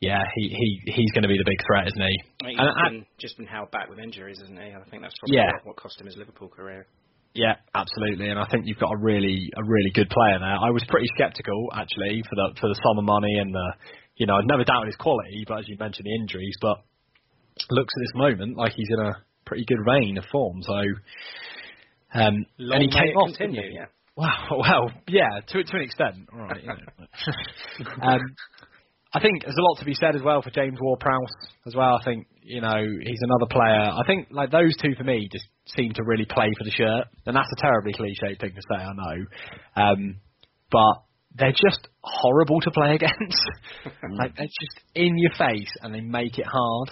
[0.00, 2.16] Yeah, he he he's going to be the big threat, isn't he?
[2.46, 4.70] He's And- just, and- been, just been held back with injuries, isn't he?
[4.70, 5.50] I think that's probably Yeah.
[5.64, 6.86] what, cost him his Liverpool career.
[7.34, 8.30] Yeah, absolutely.
[8.30, 10.56] And I think you've got a really a really good player there.
[10.58, 13.68] I was pretty sceptical actually for the for the sum of money and the
[14.16, 16.78] you know I'd never doubted his quality, but as you mentioned the injuries, but
[17.70, 19.12] looks at this moment like he's in a
[19.44, 20.62] pretty good vein of form.
[20.62, 20.78] So
[22.14, 23.34] um, Long and he came off.
[23.36, 23.76] continue, didn't he?
[23.78, 23.86] yeah.
[24.16, 26.62] Wow, well, yeah, to to an extent, all right.
[26.62, 27.92] You know.
[28.02, 28.20] um,
[29.12, 31.32] I think there's a lot to be said as well for James Ward-Prowse
[31.66, 31.98] as well.
[32.00, 33.88] I think you know he's another player.
[33.88, 37.04] I think like those two for me just seem to really play for the shirt,
[37.26, 39.24] and that's a terribly cliche thing to say, I know,
[39.76, 40.16] um,
[40.70, 41.02] but
[41.36, 43.44] they're just horrible to play against.
[44.18, 46.90] like they're just in your face and they make it hard.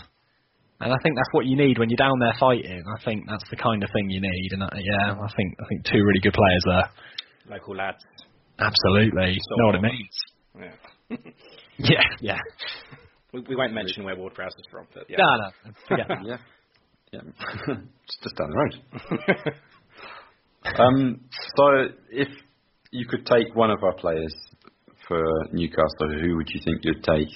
[0.78, 2.82] And I think that's what you need when you're down there fighting.
[2.84, 4.48] I think that's the kind of thing you need.
[4.52, 7.56] And uh, yeah, I think I think two really good players there.
[7.56, 8.04] Local lads.
[8.58, 10.16] Absolutely, So- know what it means.
[11.10, 11.16] Yeah.
[11.78, 12.38] Yeah, yeah.
[13.32, 15.16] We, we won't mention where Ward Prowse is from, but yeah.
[15.18, 16.24] No, no, forget that.
[16.24, 16.36] Yeah,
[17.12, 17.20] yeah,
[18.06, 19.54] just, just down the road.
[20.78, 21.20] um,
[21.56, 22.28] so if
[22.92, 24.32] you could take one of our players
[25.08, 27.28] for Newcastle, who would you think you'd take?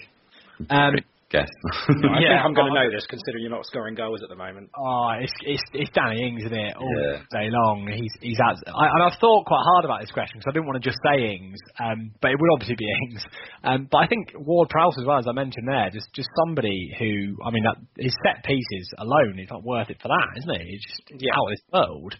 [0.70, 0.94] Um,
[1.30, 1.46] Guess.
[1.46, 4.34] I Yeah, think I'm going to know this, considering you're not scoring goals at the
[4.34, 4.68] moment.
[4.74, 6.74] Oh, it's it's it's Danny Ings, isn't it?
[6.74, 7.22] All Yeah.
[7.30, 7.86] day long.
[7.86, 10.66] He's he's at, I, and I've thought quite hard about this question because I didn't
[10.66, 13.22] want to just say Ings, um, but it would obviously be Ings.
[13.62, 16.90] Um, but I think Ward Prowse as well, as I mentioned there, just just somebody
[16.98, 20.50] who, I mean, that, his set pieces alone is not worth it for that, isn't
[20.50, 20.66] it?
[20.66, 21.30] It's just Yeah.
[21.38, 22.14] out of this world.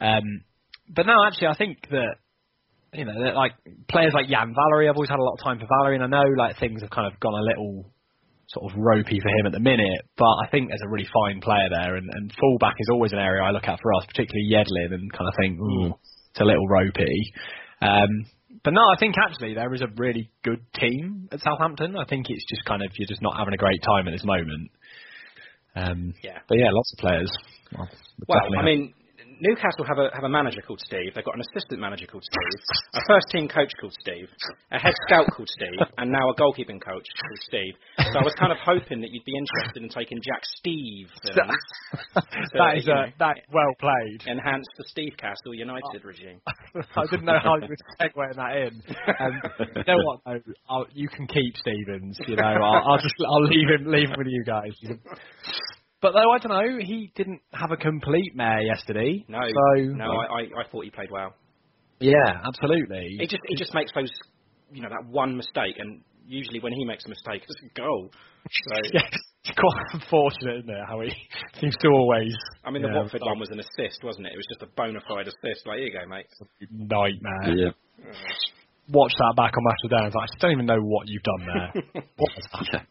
[0.00, 0.24] Um,
[0.88, 2.16] but no, actually, I think that
[2.94, 3.52] you know, that, like
[3.88, 6.08] players like Yan Valery, I've always had a lot of time for Valery, and I
[6.08, 7.92] know like things have kind of gone a little
[8.54, 11.40] sort of ropey for him at the minute, but I think there's a really fine
[11.40, 14.50] player there, and, and fullback is always an area I look at for us, particularly
[14.50, 15.94] Yedlin, and kind of think, ooh,
[16.32, 17.32] it's a little ropey.
[17.80, 18.26] Um,
[18.64, 21.96] but no, I think actually there is a really good team at Southampton.
[21.96, 24.24] I think it's just kind of you're just not having a great time at this
[24.24, 24.70] moment.
[25.76, 26.38] Um, Yeah.
[26.48, 27.30] but yeah, lots of players.
[27.72, 27.88] Well,
[28.28, 28.94] Well, definitely I have- mean,
[29.40, 31.12] Newcastle have a have a manager called Steve.
[31.14, 32.60] They've got an assistant manager called Steve,
[32.94, 34.28] a first team coach called Steve,
[34.70, 37.74] a head scout called Steve, and now a goalkeeping coach called Steve.
[37.98, 41.08] So I was kind of hoping that you'd be interested in taking Jack Steve
[42.14, 44.28] that is a, know, uh, that well played.
[44.28, 46.40] enhance the Steve Castle United regime.
[46.96, 48.82] I didn't know how you were segueing that in.
[49.18, 49.40] Um,
[49.76, 50.20] you know what?
[50.26, 52.18] Though, I'll, you can keep Stephens.
[52.26, 54.72] You know, I'll, I'll just I'll leave him leave him with you guys.
[56.02, 59.24] He's a But though I don't know, he didn't have a complete mare yesterday.
[59.28, 61.34] No, so no, I, I, I thought he played well.
[62.00, 63.16] yeah, absolutely.
[63.18, 64.10] He just he just makes those,
[64.72, 68.10] you know, that one mistake, and usually when he makes a mistake, it's a goal.
[68.12, 69.02] So yeah,
[69.44, 70.84] it's quite unfortunate, isn't it?
[70.88, 71.10] How he
[71.60, 72.34] seems to always.
[72.64, 74.32] I mean, yeah, the Watford one was an assist, wasn't it?
[74.32, 75.66] It was just a bona fide assist.
[75.66, 76.26] Like, here you go, mate.
[76.70, 77.56] nightmare.
[77.56, 77.70] Yeah.
[78.88, 79.92] Watch that back on Match of.
[79.92, 82.02] I like, I just don't even know what you've done there.
[82.16, 82.66] what was that?
[82.72, 82.82] Yeah.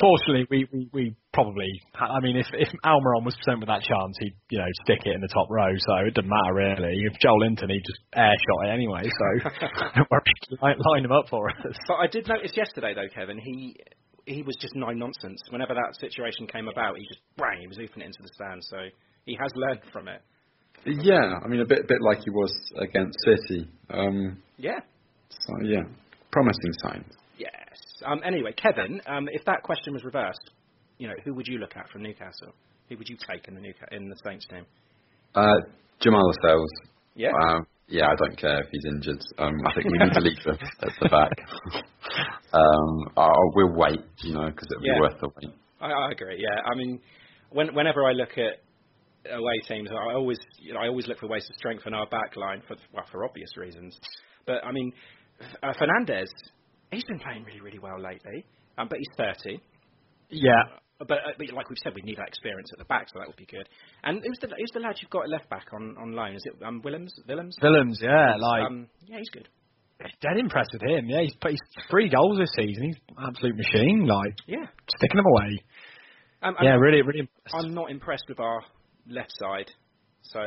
[0.00, 1.68] Fortunately, we, we, we probably.
[1.94, 5.14] I mean, if if Almiron was presented with that chance, he'd you know stick it
[5.14, 5.70] in the top row.
[5.70, 6.94] So it doesn't matter really.
[7.06, 9.02] If Joelinton, he'd just air shot it anyway.
[9.04, 9.50] So
[9.96, 11.56] don't worry, line, line him up for us.
[11.86, 13.76] But I did notice yesterday, though, Kevin, he
[14.26, 15.40] he was just no nonsense.
[15.50, 18.62] Whenever that situation came about, he just bang, he was oofing it into the stand.
[18.64, 18.76] So
[19.26, 20.22] he has learned from it.
[20.86, 23.68] Yeah, I mean a bit bit like he was against City.
[23.90, 24.80] Um, Yeah.
[25.28, 25.82] so yeah,
[26.32, 27.12] promising signs.
[27.36, 27.78] Yes.
[28.04, 30.50] Um, anyway, Kevin, um, if that question was reversed,
[31.00, 32.52] you know, who would you look at from Newcastle?
[32.88, 34.66] Who would you take in the Newca- in the Saints team?
[35.34, 35.54] Uh,
[36.00, 36.70] Jamal Lascelles.
[37.14, 37.30] Yeah.
[37.48, 39.20] Um, yeah, I don't care if he's injured.
[39.38, 41.32] Um, I think we need to leave him at the back.
[42.52, 44.94] um, I, I will wait, you know, because it'll Yeah.
[44.94, 45.54] be worth the wait.
[45.80, 46.36] I, I agree.
[46.38, 47.00] Yeah, I mean,
[47.50, 48.60] when, whenever I look at
[49.32, 52.36] away teams, I always, you know, I always look for ways to strengthen our back
[52.36, 53.98] line for well, for obvious reasons.
[54.46, 54.92] But I mean,
[55.62, 56.30] uh, Fernandez,
[56.90, 58.44] he's been playing really, really well lately.
[58.78, 59.60] Um, but he's 30.
[60.30, 60.62] Yeah,
[61.00, 63.26] But, uh, but like we've said, we need that experience at the back, so that
[63.26, 63.66] would be good.
[64.04, 66.34] And who's the who's the lad you've got at left back on, on loan?
[66.34, 67.14] Is it um, Willems?
[67.26, 67.56] Willems?
[67.62, 67.98] Willems.
[68.02, 69.48] Yeah, like um, yeah, he's good.
[70.20, 71.08] dead impressed with him.
[71.08, 71.60] Yeah, he's put he's
[71.90, 72.84] three goals this season.
[72.84, 74.04] He's an absolute machine.
[74.06, 74.66] Like Yeah.
[74.98, 75.64] sticking them away.
[76.42, 77.20] Um, Yeah, I'm, really, really.
[77.20, 77.54] Impressed.
[77.54, 78.60] I'm not impressed with our
[79.08, 79.70] left side,
[80.22, 80.40] so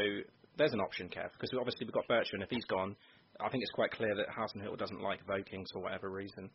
[0.58, 2.44] there's an option, Kev, because obviously we've got Bertrand.
[2.44, 2.96] If he's gone,
[3.40, 6.50] I think it's quite clear that Hasenhüttl doesn't like Vokins for whatever reason.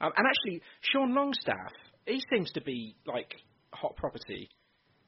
[0.00, 1.72] Um, and actually, Sean Longstaff,
[2.06, 3.34] he seems to be like
[3.72, 4.48] hot property.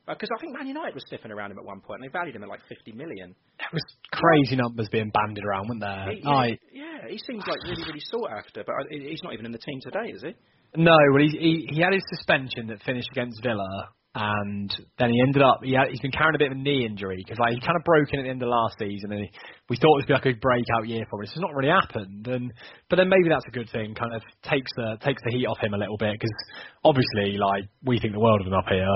[0.09, 2.35] Because I think Man United was sniffing around him at one point, and they valued
[2.35, 3.35] him at like 50 million.
[3.61, 6.11] That was crazy numbers being banded around, weren't there?
[6.17, 9.47] He- Like, yeah, he seems like really, really sought after, but I- he's not even
[9.47, 10.35] in the team today, is he?
[10.77, 15.23] No, well, he, he he had his suspension that finished against Villa, and then he
[15.23, 17.55] ended up he had, he's been carrying a bit of a knee injury because like
[17.55, 19.31] he kind of broke in at the end of last season, and he,
[19.69, 21.31] we thought it was like a breakout year for him.
[21.31, 22.51] It's not really happened, and
[22.91, 23.95] but then maybe that's a good thing.
[23.95, 26.35] Kind of takes the takes the heat off him a little bit because
[26.83, 28.91] obviously like we think the world of him up here.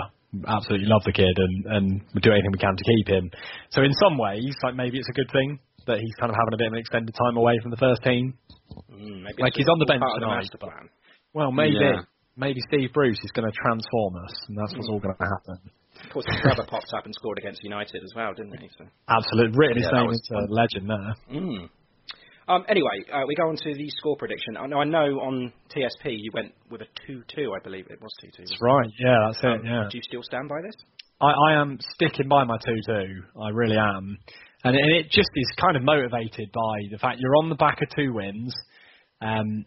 [0.50, 3.31] Absolutely love the kid, and and we do anything we can to keep him.
[3.70, 6.55] So in some ways, like maybe it's a good thing that he's kind of having
[6.55, 8.35] a bit of an extended time away from the first team.
[8.90, 10.88] Mm, maybe Like, he's on the bench part the tonight, plan.
[11.35, 11.77] Well, maybe.
[11.79, 12.03] Yeah.
[12.36, 15.70] Maybe Steve Bruce is going to transform us, and that's what's all going to happen.
[16.04, 18.68] Of course, his brother popped up and scored against United as well, didn't he?
[18.76, 18.84] So.
[19.08, 19.56] Absolutely.
[19.56, 21.14] Written his Yeah, name into a legend there.
[21.30, 21.70] Mm.
[22.46, 24.56] Um, anyway, uh, we go on to the score prediction.
[24.58, 28.12] I know, I know on TSP you went with a 2-2, I believe it was
[28.22, 28.36] 2-2.
[28.38, 28.90] That's right.
[28.98, 29.46] Yeah, that's it?
[29.46, 29.60] it.
[29.60, 29.88] Um, Yeah.
[29.90, 30.74] Do you still stand by this?
[31.22, 33.06] I, I am sticking by my 2-2.
[33.40, 34.18] I really am.
[34.64, 37.54] And it, and it just is kind of motivated by the fact you're on the
[37.54, 38.52] back of two wins.
[39.22, 39.64] Um,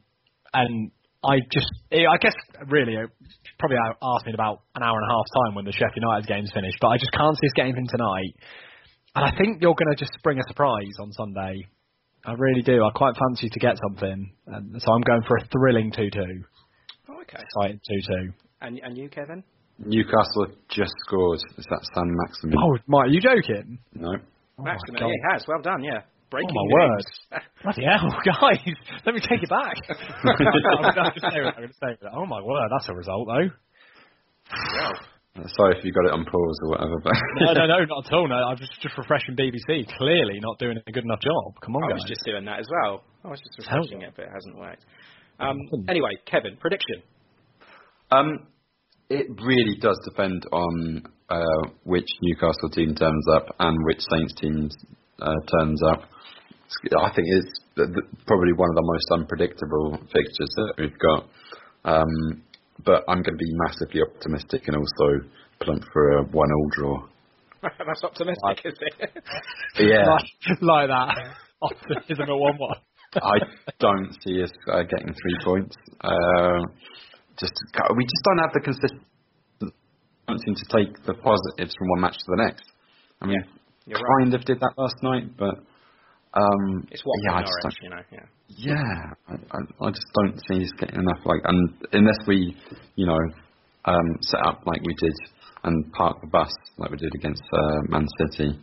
[0.53, 0.91] and
[1.28, 2.34] I just, I guess,
[2.68, 3.08] really, uh,
[3.60, 6.26] probably asked me in about an hour and a half time when the Sheffield United
[6.26, 8.34] game's finished, but I just can't see us getting anything tonight.
[9.16, 11.68] And I think you're going to just bring a surprise on Sunday.
[12.26, 12.84] I really do.
[12.84, 14.32] I quite fancy to get something.
[14.48, 16.16] And so I'm going for a thrilling 2-2.
[17.10, 17.44] Oh, okay.
[17.44, 18.34] Exciting 2-2.
[18.62, 19.44] And, and you, Kevin?
[19.80, 21.40] Newcastle have just scored.
[21.58, 22.58] Is that San Maximin?
[22.58, 23.80] Oh, Mike, are you joking?
[23.94, 24.13] No.
[24.60, 25.10] Oh my Maximin, God.
[25.10, 25.46] he has.
[25.48, 26.02] Well done, yeah.
[26.30, 27.06] Breaking Oh, my news.
[27.63, 28.76] Bloody hell, guys!
[29.06, 29.76] Let me take it back.
[29.90, 31.46] I'm going to say it.
[31.56, 32.08] I'm going to say.
[32.13, 33.48] Oh my word, that's a result though.
[35.56, 38.13] Sorry if you got it on pause or whatever, but No, no, no, not at
[38.13, 38.28] all.
[38.28, 39.86] No, I'm just just refreshing BBC.
[39.98, 41.54] Clearly not doing a good enough job.
[41.63, 42.02] Come on, I guys.
[42.02, 43.04] was just doing that as well.
[43.24, 44.84] I was just refreshing it, but it hasn't worked.
[45.40, 47.04] Um, anyway, Kevin, prediction.
[48.12, 48.48] um,
[49.10, 54.70] it really does depend on uh, which Newcastle team turns up and which Saints team
[55.22, 56.02] uh, turns up.
[56.99, 57.27] I think
[57.75, 57.89] th-
[58.25, 61.30] probably one of the most unpredictable fixtures that we've got.
[61.86, 62.43] Um,
[62.84, 65.27] but I'm going to be massively optimistic and also
[65.62, 67.08] plump for a one-all draw.
[67.63, 69.23] That's optimistic, is it?
[69.80, 71.36] Yeah, like, like that.
[71.61, 72.78] Optimism at one one.
[73.15, 73.39] I
[73.80, 75.76] don't see us uh, getting three points.
[76.01, 76.61] Uh,
[77.39, 77.53] just
[77.95, 78.93] we just don't have the consistency
[80.30, 82.70] to take the positives from one match to the next.
[83.22, 83.43] I mean,
[83.88, 84.26] you're right.
[84.26, 85.55] kind of did that last night, but
[86.34, 88.01] um, It's what yeah, I just don't, you know.
[88.11, 88.25] Yeah.
[88.49, 91.19] yeah, I, I, I just don't see us getting enough.
[91.25, 92.55] Like, and unless we,
[92.95, 93.19] you know,
[93.86, 95.13] um, set up like we did
[95.63, 98.59] and park the bus like we did against uh, Man City.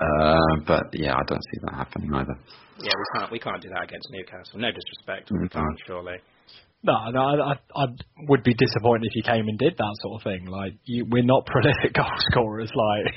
[0.00, 2.34] Uh, but yeah, I don't see that happening either.
[2.80, 4.58] Yeah, we can't we can't do that against Newcastle.
[4.58, 6.16] No disrespect, we Mm, can't surely.
[6.82, 7.86] No, no, I, I, I
[8.28, 10.44] would be disappointed if you came and did that sort of thing.
[10.46, 12.70] Like, you, we're not prolific goal scorers.
[12.74, 13.14] Like,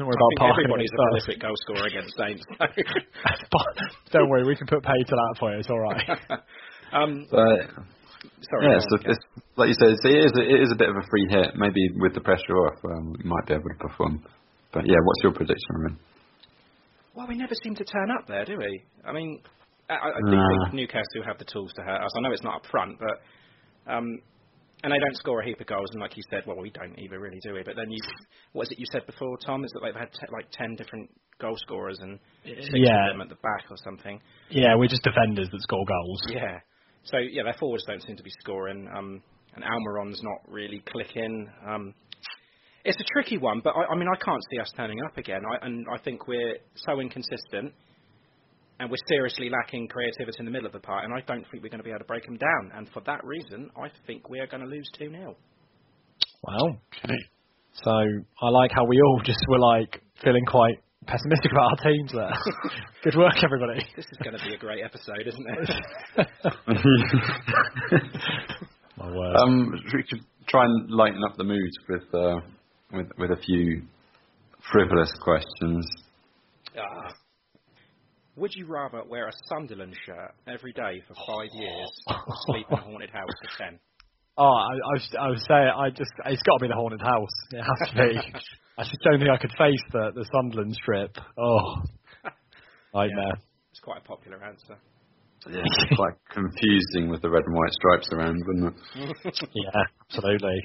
[0.00, 2.42] don't worry I about think parking everybody's a prolific goal scorer against Saints.
[3.52, 3.68] But
[4.12, 5.58] don't worry, we can put pay to that for you.
[5.60, 6.00] It's all right.
[6.96, 7.68] um, But
[8.48, 8.62] sorry.
[8.64, 9.20] yeah, so it's,
[9.60, 11.52] like you said, it's, it is a, it is a bit of a free hit.
[11.56, 14.24] Maybe with the pressure off, um, we might be able to perform.
[14.72, 15.98] But yeah, what's your prediction, Ruben?
[17.14, 18.82] Well, we never seem to turn up there, do we?
[19.04, 19.42] I mean,
[19.90, 20.48] I, I do Nah.
[20.64, 22.10] think Newcastle have the tools to hurt us.
[22.16, 24.20] I know it's not up front, but um,
[24.82, 25.88] and they don't score a heap of goals.
[25.92, 27.62] And like you said, well, we don't either, really, do we?
[27.62, 27.98] But then you,
[28.52, 29.64] what is it you said before, Tom?
[29.64, 31.10] Is that they've had te- like ten different
[31.40, 33.08] goal scorers and six Yeah.
[33.10, 34.20] of them at the back or something?
[34.50, 36.22] yeah, we're just defenders that score goals.
[36.28, 36.58] Yeah.
[37.04, 39.22] So yeah, their forwards don't seem to be scoring, um,
[39.54, 41.48] and Almiron's not really clicking.
[41.66, 41.94] Um,
[42.84, 45.40] it's a tricky one, but I, I mean, I can't see us turning up again.
[45.50, 47.72] I, and I think we're so inconsistent,
[48.80, 51.04] and we're seriously lacking creativity in the middle of the park.
[51.04, 52.72] And I don't think we're going to be able to break them down.
[52.74, 55.36] And for that reason, I think we are going to lose two 0
[56.42, 57.14] Well, okay.
[57.84, 60.76] so I like how we all just were like feeling quite
[61.06, 62.32] pessimistic about our teams there.
[63.04, 63.84] Good work, everybody.
[63.96, 65.70] This is going to be a great episode, isn't it?
[68.96, 69.36] My word.
[69.36, 72.40] Um, we could try and lighten up the mood with uh,
[72.92, 73.82] with with a few
[74.72, 75.86] frivolous questions.
[76.78, 77.12] Ah.
[78.36, 82.78] Would you rather wear a Sunderland shirt every day for five years or sleep in
[82.78, 83.78] a haunted house for ten?
[84.38, 87.02] Oh, I, I was, I was saying, I just, it's got to be the haunted
[87.02, 87.36] house.
[87.52, 88.16] It has to be.
[88.78, 91.14] I just don't think I could face the the Sunderland strip.
[91.36, 91.82] Oh,
[92.94, 93.36] nightmare.
[93.70, 94.78] It's quite a popular answer.
[95.46, 99.48] Yeah, it's quite confusing with the red and white stripes around, wouldn't it?
[99.52, 100.58] Yeah, absolutely.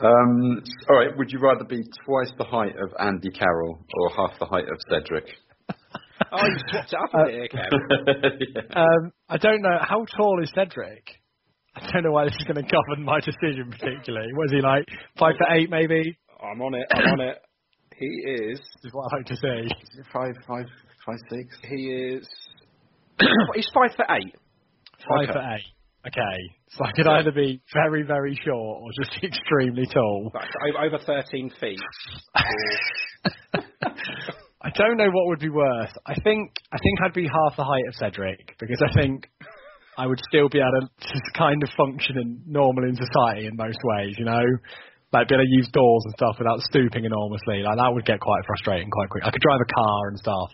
[0.00, 4.38] Um, all right, would you rather be twice the height of Andy Carroll or half
[4.40, 5.26] the height of Cedric?
[6.32, 10.50] Oh, you swapped it up a bit here, Um, I don't know how tall is
[10.54, 11.04] Cedric.
[11.76, 14.32] I don't know why this is going to govern my decision particularly.
[14.34, 14.84] Was he like
[15.18, 16.18] five foot eight, maybe?
[16.42, 16.86] I'm on it.
[16.94, 17.38] I'm on it.
[17.96, 18.58] He is.
[18.84, 19.68] Is what I like to see.
[20.12, 20.66] Five, five,
[21.06, 21.56] five, six.
[21.68, 22.28] He is.
[23.54, 24.34] he's five foot eight.
[25.08, 25.32] Five Okay.
[25.32, 25.64] foot eight.
[26.06, 26.38] Okay,
[26.70, 30.30] so I could either be very, very short or just extremely tall.
[30.32, 31.80] Like, o- over 13 feet.
[34.60, 35.92] I don't know what would be worse.
[36.06, 39.30] I think I think I'd be half the height of Cedric because I think
[39.96, 43.78] I would still be able to kind of function in, normal in society in most
[43.84, 44.14] ways.
[44.18, 44.42] You know,
[45.12, 47.62] like be able to use doors and stuff without stooping enormously.
[47.62, 49.22] Like that would get quite frustrating quite quick.
[49.24, 50.50] I could drive a car and stuff.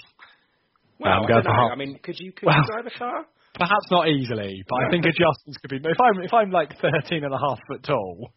[1.01, 1.53] Well, I'm I don't know.
[1.53, 3.25] half- I mean, could you could Well- you drive a car?
[3.55, 5.77] Perhaps not easily, but I think adjustments could be.
[5.79, 8.33] If I'm if I'm like 13 and a half foot tall,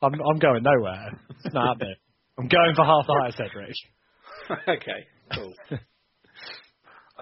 [0.00, 1.10] I'm I'm going nowhere.
[1.44, 1.96] It's not happening.
[2.38, 3.74] I'm going for half the height of Cedric.
[4.68, 5.54] okay, cool.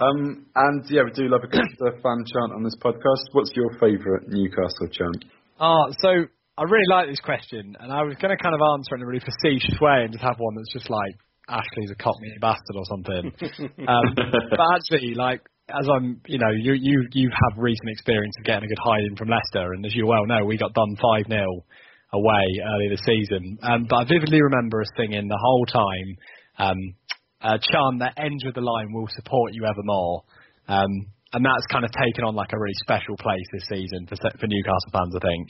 [0.00, 3.18] Um, and yeah, we do love a good uh, fan chant on this podcast.
[3.32, 5.24] What's your favourite Newcastle chant?
[5.58, 6.22] Ah, so
[6.56, 9.06] I really like this question, and I was going to kind of answer in a
[9.06, 11.18] really facetious way and just have one that's just like
[11.48, 13.32] Ashley's a cockney bastard or something.
[13.88, 18.44] um, but actually, like as I'm, you know, you you you have recent experience of
[18.44, 21.26] getting a good hiding from Leicester, and as you well know, we got done five
[21.26, 21.42] 0
[22.12, 23.58] away earlier this season.
[23.62, 26.08] Um, but I vividly remember us singing the whole time
[26.58, 26.94] um,
[27.40, 30.22] a chant that ends with the line "We'll support you evermore."
[30.68, 30.90] Um,
[31.32, 34.46] and that's kind of taken on like a really special place this season for for
[34.46, 35.48] Newcastle fans, I think.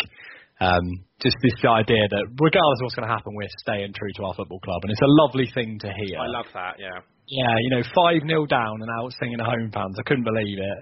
[0.61, 0.87] Um,
[1.23, 4.35] just this idea that regardless of what's going to happen, we're staying true to our
[4.35, 6.19] football club, and it's a lovely thing to hear.
[6.19, 6.83] I love that.
[6.83, 6.99] Yeah.
[7.29, 10.01] Yeah, you know, five 0 down and out singing the home fans.
[10.01, 10.81] I couldn't believe it.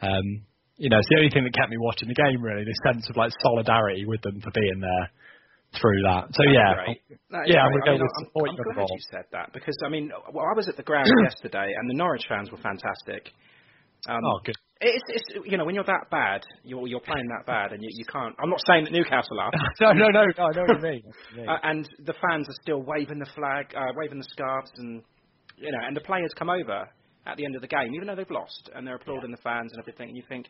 [0.00, 2.40] Um, you know, it's the only thing that kept me watching the game.
[2.40, 5.06] Really, this sense of like solidarity with them for being there
[5.80, 6.30] through that.
[6.32, 7.00] So That's yeah, great.
[7.46, 9.88] Yeah, I'm I mean, with I'm, support I'm you glad you said that because I
[9.88, 13.32] mean, well, I was at the ground yesterday and the Norwich fans were fantastic.
[14.08, 14.56] Um, oh good.
[14.80, 17.88] It's, it's you know when you're that bad, you're you're playing that bad, and you,
[17.92, 18.34] you can't.
[18.38, 19.50] I'm not saying that Newcastle are,
[19.80, 21.02] no, no, no, no, I know what you mean.
[21.32, 21.48] I know what you mean.
[21.48, 25.02] uh, and the fans are still waving the flag, uh, waving the scarves, and
[25.56, 26.88] you know, and the players come over
[27.26, 29.72] at the end of the game, even though they've lost, and they're applauding the fans
[29.72, 30.08] and everything.
[30.08, 30.46] And you think,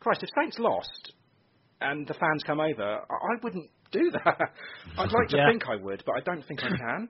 [0.00, 1.12] Christ, if Saints lost,
[1.82, 4.38] and the fans come over, I, I wouldn't do that.
[4.98, 5.46] I'd like to Yeah.
[5.46, 7.08] think I would, but I don't think I can.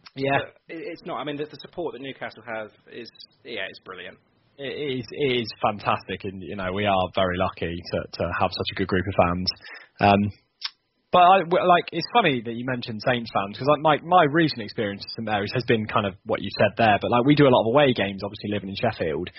[0.16, 1.18] yeah, But it's not.
[1.18, 3.10] I mean, the, the support that Newcastle have is
[3.44, 4.18] yeah, it's brilliant.
[4.58, 8.50] it is it is fantastic, and you know we are very lucky to to have
[8.52, 9.48] such a good group of fans.
[10.00, 10.30] Um,
[11.12, 14.24] but I, w- like it's funny that you mentioned Saints fans because like my my
[14.30, 16.98] recent experience at St Mary's has been kind of what you said there.
[17.00, 19.30] But like we do a lot of away games, obviously living in Sheffield,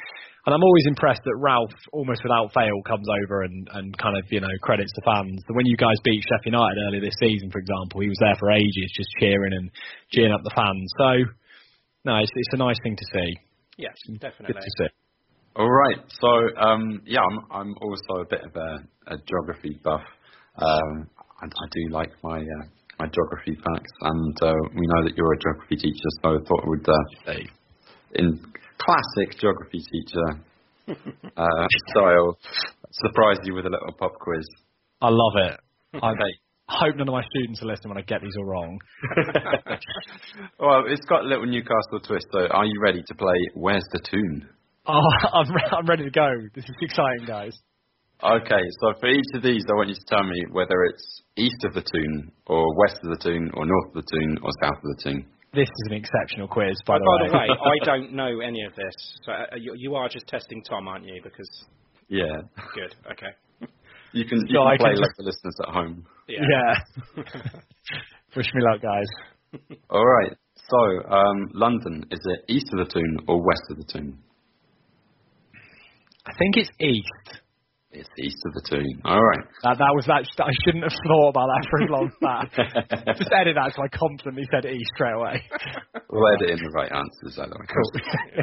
[0.48, 4.24] and I'm always impressed that Ralph almost without fail comes over and and kind of
[4.32, 5.44] you know credits the fans.
[5.52, 8.52] When you guys beat Sheffield United earlier this season, for example, he was there for
[8.52, 9.70] ages just cheering and
[10.12, 10.88] cheering up the fans.
[10.98, 11.10] So
[12.06, 13.36] no, it's it's a nice thing to see.
[13.78, 14.56] Yes, definitely.
[14.56, 14.92] Good to see.
[15.58, 16.00] All right.
[16.10, 20.06] So um, yeah, I'm I'm also a bit of a, a geography buff.
[20.56, 21.10] Um,
[21.42, 22.66] I, I do like my uh,
[23.00, 26.64] my geography facts, and uh, we know that you're a geography teacher, so I thought
[26.64, 27.34] I would, uh,
[28.16, 28.40] in
[28.80, 30.42] classic geography teacher
[31.38, 32.38] uh, style,
[32.92, 34.46] surprise you with a little pop quiz.
[35.02, 35.60] I love it.
[36.02, 36.14] I
[36.70, 38.80] hope none of my students are listening when I get these all wrong.
[40.60, 42.28] well, it's got a little Newcastle twist.
[42.32, 43.38] So, are you ready to play?
[43.54, 44.50] Where's the Toon?
[44.86, 45.00] Oh,
[45.34, 46.30] I'm, re- I'm ready to go.
[46.56, 47.58] This is exciting, guys.
[48.24, 51.64] Okay, so for each of these, I want you to tell me whether it's east
[51.64, 54.78] of the Toon, or west of the Toon, or north of the Toon, or south
[54.78, 55.26] of the Toon.
[55.54, 57.48] This is an exceptional quiz, by By, the by way.
[57.48, 58.96] the way, I don't know any of this.
[59.24, 61.22] So uh, you, you are just testing Tom, aren't you?
[61.24, 61.50] Because
[62.10, 62.42] Yeah,
[62.74, 62.96] good.
[63.12, 63.70] Okay.
[64.14, 66.06] you can, you So I can play can like the listeners at home.
[66.28, 66.40] Yeah.
[66.50, 67.24] yeah.
[68.36, 69.08] Wish me luck, guys.
[69.92, 70.34] All right.
[70.56, 74.18] So, um, London, is it east of the Toon or west of the Toon?
[76.26, 77.42] I think it's east.
[77.98, 79.02] It's east of the Toon.
[79.06, 79.46] All right.
[79.64, 80.22] That, that was that.
[80.40, 83.18] I shouldn't have thought about that for as long as that.
[83.18, 85.42] Just edit that so I confidently said east straight away.
[86.10, 87.66] We'll edit in the right answers, I way.
[87.66, 87.90] Cool.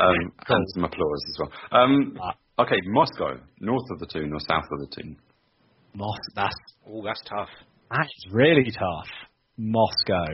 [0.03, 1.53] Um, and some applause as well.
[1.71, 2.35] Um, Ah.
[2.67, 5.17] okay, Moscow, north of the Toon or south of the Toon?
[5.95, 6.55] Mos- that's
[6.91, 7.49] Oh, that's tough.
[7.91, 9.09] that is really tough.
[9.57, 10.27] Moscow.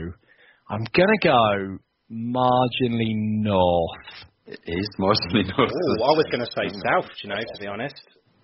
[0.71, 1.79] I'm gonna go
[2.11, 3.13] marginally
[3.45, 4.09] north.
[4.47, 5.71] It is mostly north.
[5.71, 7.09] Oh, I was going to say south.
[7.23, 7.95] You know, to be honest.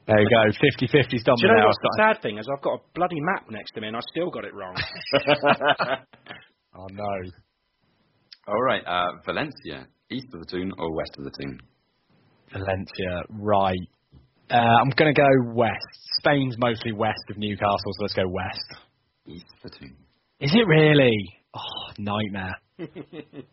[0.07, 0.50] There you go.
[0.86, 3.50] 50-50's done Do you know what's the sad thing is I've got a bloody map
[3.50, 4.76] next to me and I still got it wrong.
[6.78, 7.30] Oh no.
[8.48, 11.59] All right, uh, Valencia, east of the Toon or west of the Toon?
[12.52, 13.88] Valencia, right.
[14.50, 15.72] Uh, I'm going to go west.
[16.18, 18.82] Spain's mostly west of Newcastle, so let's go west.
[19.26, 19.96] East of the Toon.
[20.40, 21.16] Is it really?
[21.54, 22.54] Oh, nightmare.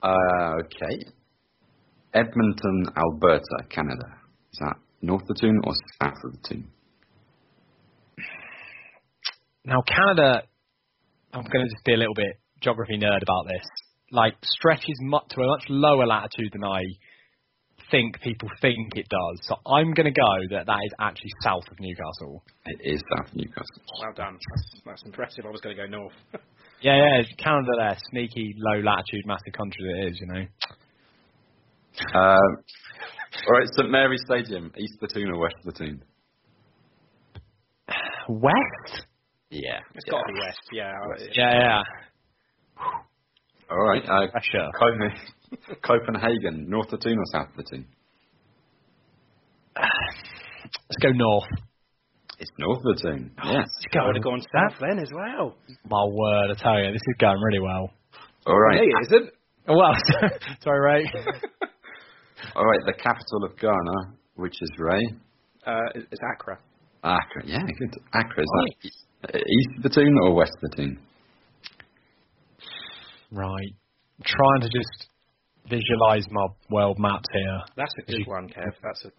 [0.00, 1.10] Uh, okay.
[2.14, 4.06] Edmonton, Alberta, Canada.
[4.52, 5.72] Is that north of the Toon or
[6.02, 6.68] south of the Toon?
[9.64, 10.44] Now, Canada,
[11.32, 13.66] I'm going to just be a little bit geography nerd about this.
[14.10, 16.82] Like, stretches much, to a much lower latitude than I
[17.90, 19.40] think people think it does.
[19.42, 22.42] So I'm going to go that that is actually south of Newcastle.
[22.66, 23.82] It is south of Newcastle.
[24.00, 24.38] well done.
[24.54, 25.44] That's, that's impressive.
[25.46, 26.14] I was going to go north.
[26.80, 30.46] Yeah, yeah, Canada there, sneaky low latitude, massive country that it is, you know.
[32.14, 36.02] Uh, all right, St Mary's Stadium, east of the Toon or west of the Toon?
[38.28, 39.06] West?
[39.50, 39.80] Yeah.
[39.94, 40.60] It's got to be west.
[40.72, 40.92] Yeah.
[41.32, 41.82] Yeah, yeah.
[43.70, 44.02] All right.
[44.04, 44.68] Uh, Pressure.
[44.80, 47.86] Copen- Copenhagen, north of the Toon or south of the Toon?
[49.76, 51.44] Let's go north.
[52.38, 53.30] It's north of the Toon.
[53.42, 53.56] Oh, Yes.
[53.56, 54.00] Let's go.
[54.00, 55.56] I would have gone south then as well.
[55.88, 57.90] My word, I tell you, this is going really well.
[58.46, 58.80] All right.
[58.82, 59.30] it isn't.
[59.68, 59.92] Oh, Well,
[60.62, 61.12] sorry, Ray.
[62.56, 62.80] All right.
[62.86, 65.02] The capital of Ghana, which is Ray.
[65.66, 66.58] Uh, it's Accra.
[67.04, 67.42] Accra.
[67.44, 67.94] Yeah, good.
[68.14, 68.42] Accra.
[68.42, 70.98] Is that east, east of the Toon or west of the Toon?
[73.30, 73.74] Right.
[74.18, 75.08] I'm trying to just
[75.68, 77.60] visualise my world maps here.
[77.76, 78.72] That's a good one, Kev.
[78.82, 79.10] That's a.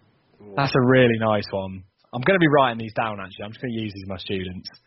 [0.55, 1.83] That's a really nice one.
[2.13, 3.43] I'm going to be writing these down, actually.
[3.43, 4.69] I'm just going to use these with my students.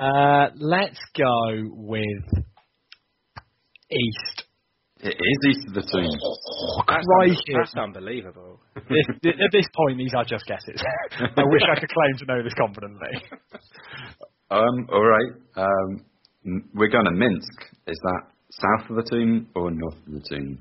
[0.00, 2.24] Uh, let's go with
[3.90, 4.44] east.
[5.02, 6.12] It is east of the Toon.
[6.86, 7.54] That's, Crikey.
[7.56, 8.60] that's unbelievable.
[8.74, 10.82] This, at this point, these are just guesses.
[11.20, 13.08] I wish I could claim to know this confidently.
[14.50, 15.32] Um, all right.
[15.56, 16.04] Um,
[16.74, 17.62] we're going to Minsk.
[17.86, 20.58] Is that south of the Toon or north of the Toon?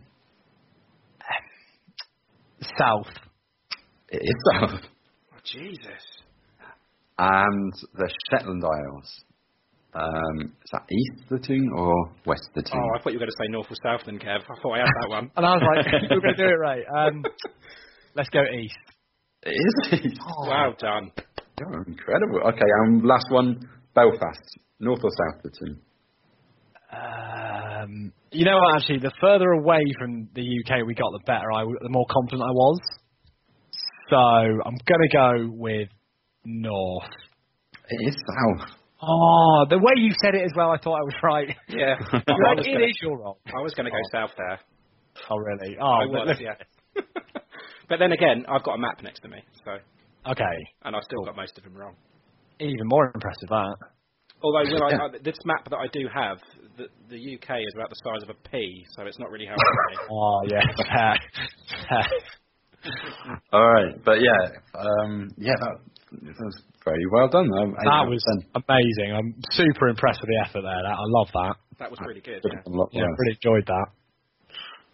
[2.78, 3.08] South.
[4.10, 4.82] It is south.
[5.44, 6.04] Jesus.
[7.18, 9.24] And the Shetland Isles.
[9.94, 11.94] Um, is that east of the Toon or
[12.26, 12.80] west of the Toon?
[12.80, 14.42] Oh, I thought you were going to say north or south then, Kev.
[14.44, 15.32] I thought I had that one.
[15.38, 16.84] And I was like, you're going to do it right.
[16.96, 17.26] Um,
[18.16, 18.78] let's go east.
[19.44, 20.22] It is east.
[20.48, 21.12] Well done.
[21.18, 22.40] Oh, incredible.
[22.50, 23.68] Okay, um, last one.
[23.96, 24.60] Belfast.
[24.80, 25.80] North or south of the Toon?
[26.92, 28.78] Um, you know what?
[28.78, 32.44] Actually, the further away from the UK we got, the better I, the more confident
[32.44, 32.80] I was.
[34.10, 35.90] So I'm gonna go with
[36.46, 37.10] north.
[37.90, 38.79] It is south.
[39.02, 41.56] Oh, the way you said it as well, I thought I was right.
[41.70, 41.95] Yeah.
[42.12, 43.36] I, You're like, was it gonna, is your wrong.
[43.47, 44.60] I was going to go south there.
[45.30, 45.78] Oh, really?
[45.80, 46.56] Oh, I was, yeah.
[47.89, 49.78] but then again, I've got a map next to me, so
[50.32, 50.58] okay.
[50.84, 51.95] and I've still got most of them wrong.
[52.60, 53.76] Even more impressive that.
[54.41, 56.38] Although when I, I, this map that I do have,
[56.78, 59.64] the, the UK is about the size of a pea, so it's not really helping
[59.89, 59.97] me.
[60.10, 61.18] Oh yeah, fair.
[61.89, 63.41] fair.
[63.52, 65.76] All right, but yeah, um, yeah, that,
[66.12, 67.47] that was very well done.
[67.62, 68.64] Um, That out was 10.
[68.66, 69.16] amazing.
[69.16, 70.82] I'm super impressed with the effort there.
[70.84, 71.55] That, I love that.
[71.80, 72.41] That was really good.
[72.41, 72.57] Could Yeah.
[72.57, 73.20] have done a lot Yeah, worse.
[73.20, 73.88] really enjoyed that.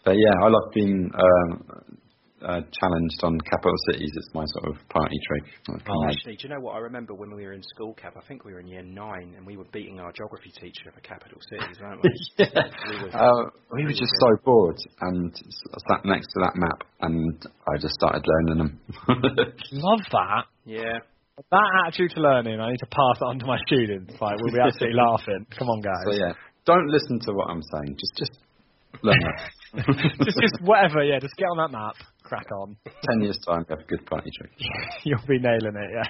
[0.05, 1.97] But yeah, I love being um,
[2.45, 4.11] uh, challenged on capital cities.
[4.15, 5.43] It's my sort of party trick.
[5.89, 6.75] Oh, actually, do you know what?
[6.75, 8.13] I remember when we were in school, Cap.
[8.17, 11.01] I think we were in year nine, and we were beating our geography teacher for
[11.01, 12.09] capital cities, weren't we?
[12.37, 12.47] yeah.
[12.89, 15.35] We were, uh, we were just so bored and
[15.89, 18.79] sat next to that map, and I just started learning them.
[19.71, 20.45] Love that.
[20.65, 20.99] Yeah.
[21.51, 24.13] That attitude to learning, I need to pass it on to my students.
[24.21, 25.45] Like, we'll be absolutely laughing.
[25.57, 26.05] Come on, guys.
[26.05, 26.33] So yeah,
[26.65, 27.97] don't listen to what I'm saying.
[27.99, 28.31] Just, just
[29.03, 29.51] learn it.
[30.25, 31.03] just, just whatever.
[31.03, 31.95] Yeah, just get on that map.
[32.23, 32.75] Crack on.
[32.85, 34.51] Ten years time, have a good party trick.
[35.03, 35.89] You'll be nailing it.
[35.93, 36.09] Yeah.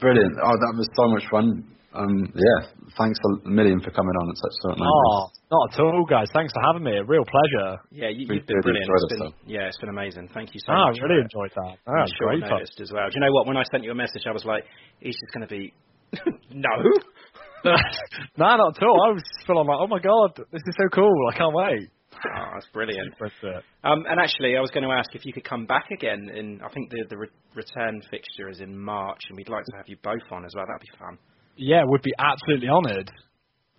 [0.00, 0.34] Brilliant.
[0.42, 1.70] Oh, that was so much fun.
[1.94, 2.66] Um, yeah,
[2.98, 4.90] thanks a million for coming on at such short notice.
[4.90, 6.26] Oh, not at all, guys.
[6.34, 6.98] Thanks for having me.
[6.98, 7.78] A real pleasure.
[7.94, 8.90] Yeah, you, We you've been brilliant.
[8.90, 9.38] It's been, ourselves.
[9.46, 10.26] yeah, it's been amazing.
[10.34, 11.78] Thank you so Oh, I really enjoyed that.
[11.86, 12.50] Oh, And that's short great fun.
[12.58, 13.06] noticed as well.
[13.06, 13.46] Do you know what?
[13.46, 14.64] When I sent you a message, I was like,
[14.98, 15.70] "He's just going to be
[16.50, 16.74] no."
[17.62, 17.76] no,
[18.42, 18.98] not at all.
[19.06, 21.14] I was just feeling like, oh my god, this is so cool.
[21.32, 21.93] I can't wait.
[22.36, 23.14] Oh, that's brilliant.
[23.20, 23.62] That's it.
[23.84, 26.28] Um, and actually, I was going to ask if you could come back again.
[26.34, 29.76] In I think the the re- return fixture is in March, and we'd like to
[29.76, 30.64] have you both on as well.
[30.66, 31.18] That'd be fun.
[31.56, 33.10] Yeah, would be absolutely honoured.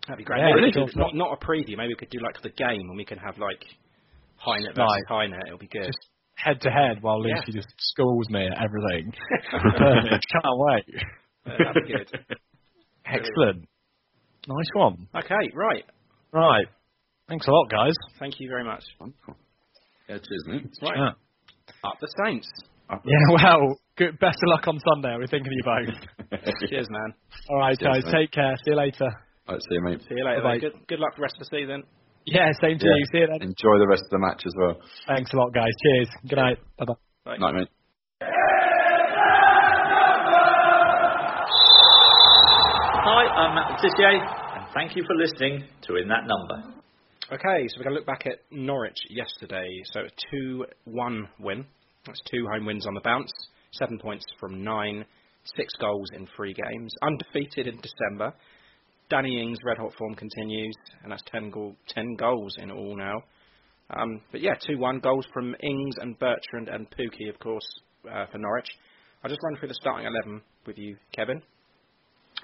[0.07, 0.39] That'd be great.
[0.39, 1.77] Yeah, Maybe could- not not a preview.
[1.77, 3.63] Maybe we could do like the game, and we can have like
[4.45, 5.31] Highnett versus Right.
[5.47, 5.85] It'll be good.
[5.87, 7.35] Just head to head while Yeah.
[7.39, 9.11] Lucy just schools me at everything.
[9.51, 10.85] Can't wait.
[11.45, 12.09] That'd be good.
[13.05, 13.67] Excellent.
[14.47, 15.07] Nice one.
[15.15, 15.83] Okay, right.
[16.31, 16.67] Right.
[17.27, 17.93] Thanks a lot, guys.
[18.19, 18.83] Thank you very much.
[18.99, 19.35] Wonderful.
[20.07, 20.65] Yeah, cheers, mate.
[20.81, 21.11] Right, Yeah.
[21.83, 22.47] up the Saints.
[23.03, 25.09] Yeah, well, good, best of luck on Sunday.
[25.09, 26.39] I'll be thinking of you both.
[26.69, 27.13] Cheers, man.
[27.49, 28.05] All right, Cheers, guys.
[28.05, 28.11] mate.
[28.13, 28.55] Take care.
[28.63, 29.09] See you later.
[29.47, 30.01] All right, see you, mate.
[30.07, 30.41] See you later.
[30.43, 30.59] Bye-bye.
[30.59, 31.83] Good, good luck for the rest of the season.
[32.27, 32.93] Yeah, same to Yeah.
[32.95, 33.05] you.
[33.11, 33.41] See you then.
[33.41, 34.77] Enjoy the rest of the match as well.
[35.07, 35.71] Thanks a lot, guys.
[35.83, 36.09] Cheers.
[36.29, 36.57] Good night.
[36.77, 36.93] Bye bye.
[37.25, 37.37] Bye.
[37.37, 37.69] Night, mate.
[43.07, 44.09] Hi, I'm Matt Letitia,
[44.57, 46.73] and thank you for listening to In That Number.
[47.31, 49.67] Okay, so we're going to look back at Norwich yesterday.
[49.93, 51.65] So a 2-1 win.
[52.05, 53.31] That's two home wins on the bounce.
[53.71, 55.03] Seven points from nine.
[55.57, 56.93] Six goals in three games.
[57.01, 58.31] Undefeated in December.
[59.09, 63.15] Danny Ings' red hot form continues, and that's 10, goal, 10 goals in all now.
[63.89, 67.65] Um, but yeah, 2-1 goals from Ings and Bertrand and Pukki, of course,
[68.07, 68.69] uh, for Norwich.
[69.23, 71.41] I'll just run through the starting 11 with you, Kevin.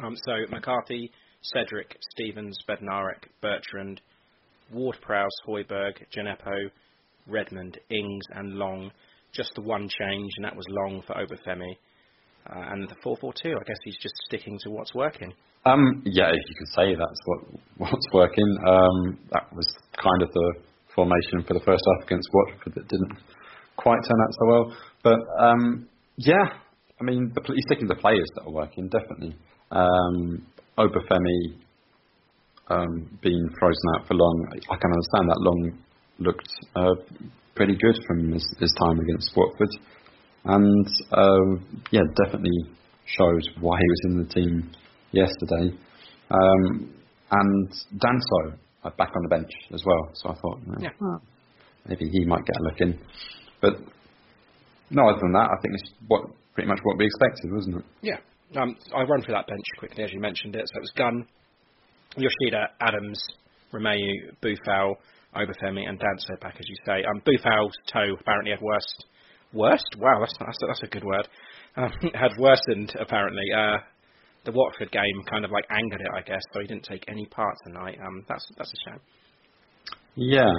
[0.04, 1.12] Um, so McCarthy,
[1.44, 4.02] Cedric, Stephens, Bednarek, Bertrand,
[4.72, 6.70] Ward-Prowse, Højbjerg, Djenepo,
[7.28, 8.92] Redmond, Ings, and Long.
[9.34, 11.78] Just the one change, and that was Long for Obafemi.
[12.50, 15.34] Uh, and the 4-4-2, I guess he's just sticking to what's working.
[15.66, 17.40] Um, yeah, if you could say that's what
[17.78, 18.58] what's working.
[18.68, 20.54] Um, that was kind of the
[20.96, 23.14] formation for the first half against Watford that didn't
[23.78, 24.78] quite turn out so well.
[25.04, 26.50] But um, yeah,
[27.00, 29.36] I mean, the, he's sticking to players that are working definitely.
[29.70, 30.46] Um,
[30.78, 31.62] Obafemi
[32.70, 35.40] um, being frozen out for long, I can understand that.
[35.40, 35.78] Long
[36.20, 36.96] looked uh,
[37.56, 39.70] pretty good from his, his time against Watford,
[40.46, 42.72] and um, yeah, definitely
[43.06, 44.72] shows why he was in the team
[45.12, 45.76] yesterday.
[46.30, 46.94] Um,
[47.32, 50.90] and Danso uh, back on the bench as well, so I thought well, Yeah.
[51.00, 51.22] well,
[51.88, 53.00] maybe he might get a look in.
[53.62, 53.74] But
[54.90, 56.22] no, other than that, I think it's what
[56.54, 57.86] pretty much what we expected, wasn't it?
[58.02, 58.62] Yeah.
[58.62, 60.68] Um, I'll run through that bench quickly, as you mentioned it.
[60.68, 61.26] So it was Gunn,
[62.18, 63.22] Yoshida, Adams,
[63.74, 63.98] Romeu,
[64.44, 64.96] Boufal,
[65.36, 67.04] Obafemi, and Danso back, as you say.
[67.04, 67.22] Um,
[67.92, 69.06] toe apparently had worst.
[69.54, 69.96] Worst?
[69.98, 71.28] Wow, that's that's, that's a good word.
[71.78, 73.46] Um, had worsened apparently.
[73.56, 73.78] Uh,
[74.46, 76.42] the Watford game kind of like angered it, I guess.
[76.54, 77.98] So he didn't take any part tonight.
[78.04, 79.00] Um, that's that's a shame.
[80.16, 80.52] Yeah,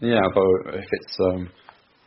[0.00, 0.26] yeah.
[0.34, 1.50] But if it's um,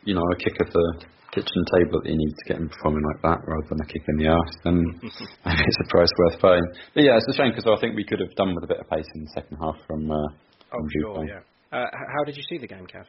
[0.04, 3.02] you know a kick of the kitchen table that you need to get him performing
[3.02, 6.66] like that, rather than a kick in the arse, then it's a price worth paying.
[6.94, 8.80] But yeah, it's a shame because I think we could have done with a bit
[8.80, 10.10] of pace in the second half from.
[10.10, 10.28] Uh,
[10.72, 11.40] Oh, from sure, yeah.
[11.70, 13.04] Uh, how did you see the game, Kev?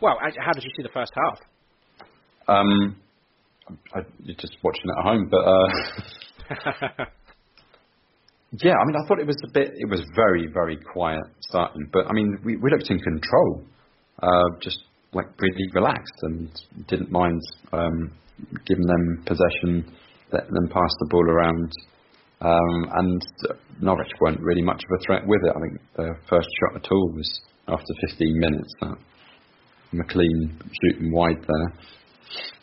[0.00, 1.38] Well, how did you see the first half?
[2.46, 2.96] Um,
[3.94, 5.66] I, you're just watching it at home, but uh,
[8.62, 9.72] yeah, I mean, I thought it was a bit.
[9.74, 13.64] It was very, very quiet starting, but I mean, we, we looked in control,
[14.22, 16.50] uh, just like really relaxed and
[16.88, 17.40] didn't mind
[17.72, 18.12] um,
[18.66, 19.92] giving them possession,
[20.32, 21.72] letting them pass the ball around.
[22.40, 23.22] Um, and
[23.80, 25.52] Norwich weren't really much of a threat with it.
[25.56, 28.72] I think their first shot at all was after 15 minutes.
[28.80, 28.98] That
[29.92, 31.72] McLean shooting wide there.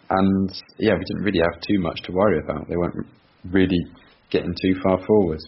[0.10, 2.68] And yeah, we didn't really have too much to worry about.
[2.68, 3.08] They weren't
[3.46, 3.80] really
[4.30, 5.40] getting too far forward.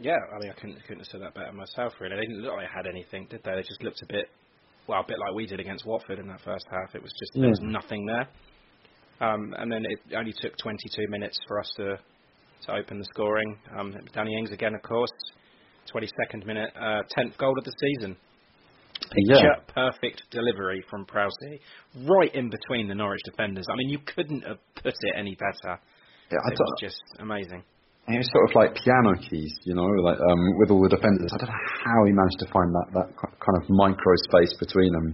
[0.00, 2.16] Yeah, I mean, I couldn't, couldn't have said that better myself, really.
[2.16, 3.54] They didn't look like they had anything, did they?
[3.54, 4.28] They just looked a bit,
[4.86, 6.94] well, a bit like we did against Watford in that first half.
[6.94, 8.28] It was just, there was nothing there.
[9.20, 11.98] Um, and then it only took 22 minutes for us to
[12.66, 13.58] to open the scoring.
[13.78, 15.10] Um, Danny Ings again, of course.
[15.94, 18.16] 22nd minute, uh, 10th goal of the season.
[19.28, 21.32] picture perfect delivery from Prowse,
[22.08, 23.66] right in between the Norwich defenders.
[23.70, 25.78] I mean, you couldn't have put it any better.
[26.30, 27.62] Yeah, I it was just amazing.
[28.06, 31.32] It was sort of like piano keys, you know, like um, with all the defenders.
[31.32, 34.92] I don't know how he managed to find that, that kind of micro space between
[34.92, 35.06] them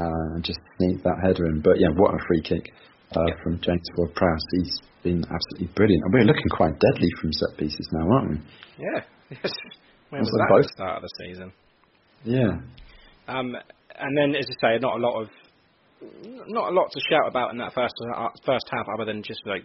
[0.00, 1.60] uh, and just sneak that header in.
[1.60, 2.72] But yeah, what a free kick
[3.12, 4.46] uh, from James Ward-Prowse.
[4.56, 6.00] He's been absolutely brilliant.
[6.08, 8.36] And we're looking quite deadly from set pieces now, aren't we?
[8.80, 9.00] Yeah.
[10.10, 10.66] When was Was that that both?
[10.66, 11.52] the start of the season?
[12.24, 12.52] Yeah.
[13.28, 13.54] Um,
[13.94, 15.28] and then, as I say, not a lot of
[16.48, 19.40] not a lot to shout about in that first uh, first half, other than just
[19.46, 19.62] like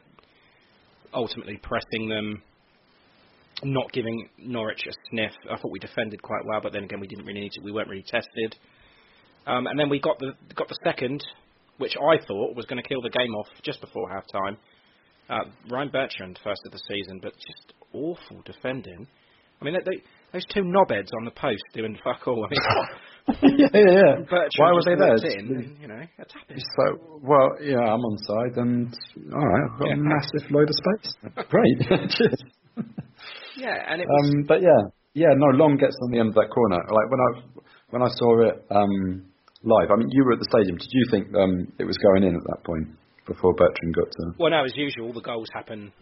[1.16, 2.42] ultimately pressing them,
[3.64, 5.32] not giving Norwich a sniff.
[5.50, 7.62] I thought we defended quite well, but then again, we didn't really need to.
[7.62, 8.56] We weren't really tested.
[9.48, 11.24] Um, and then we got the got the second,
[11.78, 14.58] which I thought was going to kill the game off just before half time.
[15.30, 19.08] Uh, Ryan Bertrand, first of the season, but just awful defending.
[19.62, 20.04] I mean, they, they,
[20.36, 22.46] those two knobheads on the post doing fuck all.
[22.46, 24.48] I mean, yeah, yeah, yeah.
[24.58, 25.16] Why were they there?
[25.16, 26.44] in, and, you know, a tap.
[26.52, 28.94] So, well, yeah, I'm on side, and
[29.34, 29.94] all right, I've got Yeah.
[29.96, 31.16] a massive load of space.
[31.50, 32.12] Great.
[32.12, 32.44] Cheers.
[33.58, 34.36] Yeah, and it was.
[34.36, 34.82] Um, but yeah,
[35.14, 36.76] yeah, no, Long gets on the end of that corner.
[36.76, 37.30] Like when I
[37.90, 39.24] when I saw it um,
[39.64, 40.76] live, I mean, you were at the stadium.
[40.76, 42.90] Did you think um, it was going in at that point
[43.26, 45.94] before Bertrand got to well, no, as usual, the goals happen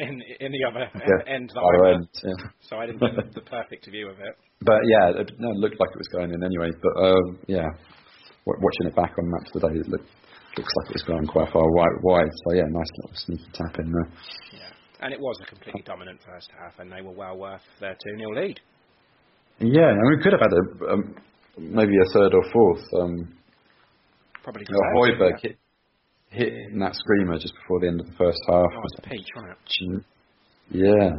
[0.00, 1.50] in in the other yeah, end.
[1.54, 2.08] That other I end?
[2.24, 2.40] Yeah.
[2.68, 4.34] So I didn't get the, the perfect view of it.
[4.62, 6.70] But yeah, it, no, it looked like it was going in anyway.
[6.82, 7.68] But um, yeah,
[8.44, 10.04] w- watching it back on match today, it look,
[10.56, 11.96] looks like it was going quite far wide.
[12.02, 12.32] wide.
[12.44, 14.08] So yeah, nice little sneaky tap in there.
[14.52, 17.94] Yeah, and it was a completely dominant first half, and they were well worth their
[17.94, 18.60] two 0 lead.
[19.60, 21.14] Yeah, and we could have had a um,
[21.58, 22.84] maybe a third or fourth.
[23.00, 23.36] Um,
[24.42, 24.64] Probably.
[24.68, 25.50] you know, Højbjerg yeah.
[25.50, 25.58] hit
[26.30, 28.66] hit in that screamer just before the end of the first half.
[28.70, 30.04] Oh, it's a peach, wasn't it?
[30.70, 31.10] Yeah,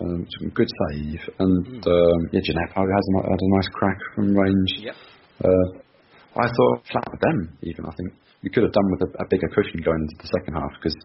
[0.00, 1.86] um, good save, and Mm.
[1.86, 4.72] um, yeah, Djenepo has a, had a nice crack from range.
[4.78, 4.94] Yep.
[5.44, 5.78] Uh,
[6.36, 7.84] I thought flat with them even.
[7.86, 10.54] I think we could have done with a, a bigger cushion going into the second
[10.54, 10.96] half because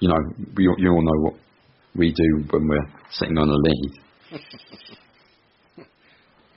[0.00, 0.18] you know
[0.56, 1.34] we you all know what
[1.96, 3.92] we do when we're sitting on a lead.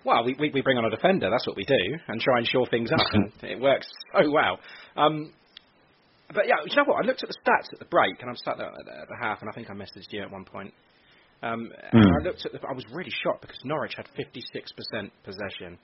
[0.06, 1.32] Well, we, we we bring on a defender.
[1.32, 4.60] That's what we do, and try and shore things up, and it works so well.
[4.96, 5.34] Um,
[6.34, 7.04] but yeah, you know what?
[7.04, 9.08] I looked at the stats at the break, and I'm sat there at the, at
[9.08, 10.74] the half, and I think I messaged you at one point.
[11.44, 12.16] Um, and Hmm.
[12.22, 12.60] I looked at the.
[12.68, 15.78] I was really shocked because Norwich had 56% possession.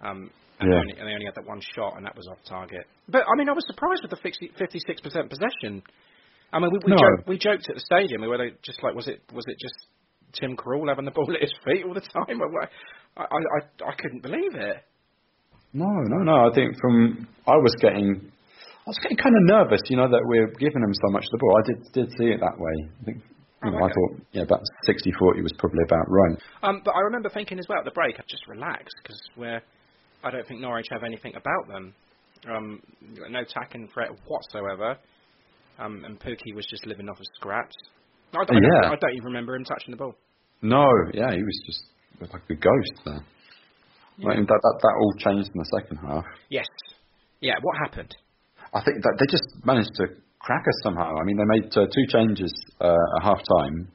[0.00, 0.30] Um,
[0.60, 0.76] and, Yeah.
[0.76, 2.86] they only, and they only had that one shot, and that was off target.
[3.08, 5.82] But I mean, I was surprised with the 50, 56% possession.
[6.52, 6.96] I mean, we we, No.
[6.96, 8.22] joked, we joked at the stadium.
[8.22, 9.74] We were like, just like, was it was it just
[10.32, 12.40] Tim Krul having the ball at his feet all the time?
[13.16, 14.76] I, I I I couldn't believe it.
[15.72, 16.50] No, no, no.
[16.50, 18.32] I think from I was getting,
[18.90, 21.40] was getting kind of nervous, you know, that we're giving them so much of the
[21.40, 21.54] ball.
[21.54, 22.74] I did did see it that way.
[23.00, 23.18] I think,
[23.64, 26.36] you know, I thought, yeah, about 60-40 was probably about right.
[26.62, 29.62] Um, but I remember thinking as well at the break, I just relaxed because we're.
[30.22, 31.94] I don't think Norwich have anything about them.
[32.48, 32.80] Um,
[33.30, 34.96] no attacking threat whatsoever.
[35.78, 37.74] Um, and Pukki was just living off of scraps.
[38.34, 38.90] I, I, don't, Yeah.
[38.90, 40.14] I don't even remember him touching the ball.
[40.62, 40.84] No,
[41.14, 41.82] yeah, he was just
[42.20, 43.24] like a ghost there.
[44.22, 46.24] Like, that, that that all changed in the second half.
[46.50, 46.66] Yes.
[47.40, 47.54] Yeah.
[47.62, 48.14] What happened?
[48.74, 50.06] I think that they just managed to
[50.38, 51.14] crack us somehow.
[51.20, 53.88] I mean, they made uh, two changes uh, at half time.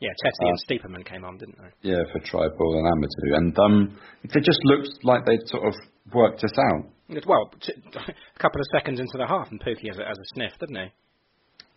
[0.00, 1.90] Yeah, Tettey Uh, and Stiepermann came on, didn't they?
[1.90, 5.74] Yeah, for Trybull and Amadou, and um, they just looked like they'd sort of
[6.14, 6.84] worked us out.
[7.26, 10.28] Well, t- a couple of seconds into the half, and Pukki has a, has a
[10.34, 10.88] sniff, didn't he?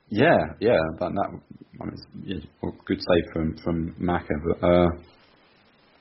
[0.09, 1.29] Yeah, yeah, that that
[1.81, 4.87] I mean, yeah, well, good save from from Maka, but uh,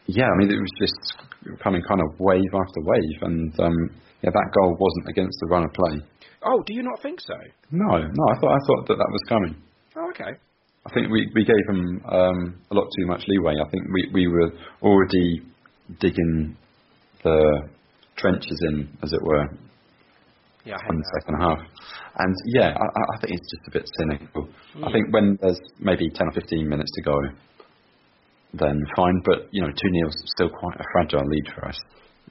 [0.07, 3.91] yeah, I mean it was just coming kind of wave after wave, and um,
[4.23, 6.01] yeah, that goal wasn't against the run of play.
[6.43, 7.35] Oh, do you not think so?
[7.71, 9.55] No, no, I thought I thought that that was coming.
[9.97, 10.33] Oh, okay.
[10.87, 13.55] I think we we gave them um, a lot too much leeway.
[13.61, 14.51] I think we we were
[14.83, 15.43] already
[16.01, 16.57] digging
[17.23, 17.69] the
[18.17, 19.45] trenches in, as it were,
[20.65, 21.21] Yeah, in the that.
[21.21, 21.59] second half.
[22.19, 24.49] And yeah, I, I think it's just a bit cynical.
[24.77, 24.93] I Hmm.
[24.93, 27.17] think when there's maybe 10 or 15 minutes to go,
[28.55, 29.21] then fine.
[29.25, 31.79] But you know, two 0 is still quite a fragile lead for us.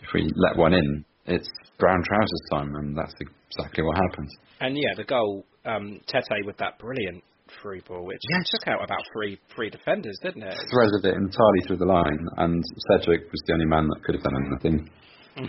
[0.02, 4.32] If we let one in, it's brown trousers time, and that's exactly what happens.
[4.60, 7.24] And yeah, the goal, um, Tettey with that brilliant
[7.64, 8.20] free ball, which
[8.52, 10.54] took out about three three defenders, didn't it?
[10.72, 14.24] Threaded it entirely through the line, and Cedric was the only man that could have
[14.24, 14.90] done anything.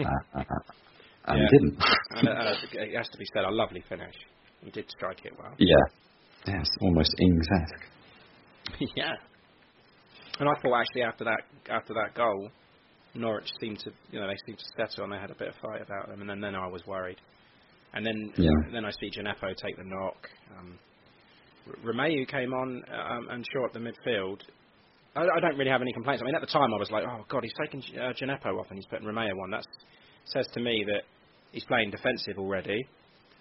[0.00, 0.44] uh, uh,
[1.26, 1.46] and Yeah.
[1.50, 1.84] he didn't.
[2.16, 4.14] and, uh, it has to be said, a lovely finish.
[4.62, 5.54] He did strike it well.
[5.58, 5.84] yeah.
[6.46, 8.80] It's almost Ings-esque.
[8.96, 9.12] yeah.
[10.38, 12.50] And I thought actually after that after that goal,
[13.14, 15.54] Norwich seemed to you know they seemed to settle and they had a bit of
[15.62, 17.18] fight about them, and then then I was worried.
[17.92, 18.50] And then Yeah.
[18.72, 20.28] then I see Djenepo take the knock.
[20.58, 20.78] Um,
[21.84, 24.40] Romeu came on um, and short the midfield.
[25.16, 26.22] I, I don't really have any complaints.
[26.22, 28.66] I mean, at the time I was like, oh god, he's taken uh, Djenepo off
[28.68, 29.50] and he's putting Romeu on.
[29.50, 29.64] That
[30.26, 31.02] says to me that
[31.52, 32.84] he's playing defensive already.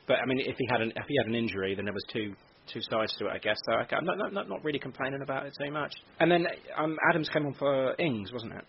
[0.08, 2.06] But I mean, if he had an if he had an injury, then there was
[2.12, 2.34] two
[2.72, 3.58] two sides to it, I guess.
[3.66, 5.94] So okay, I'm not, not not really complaining about it too much.
[6.20, 6.46] And then
[6.78, 8.66] um, Adams came on for Ings, wasn't it?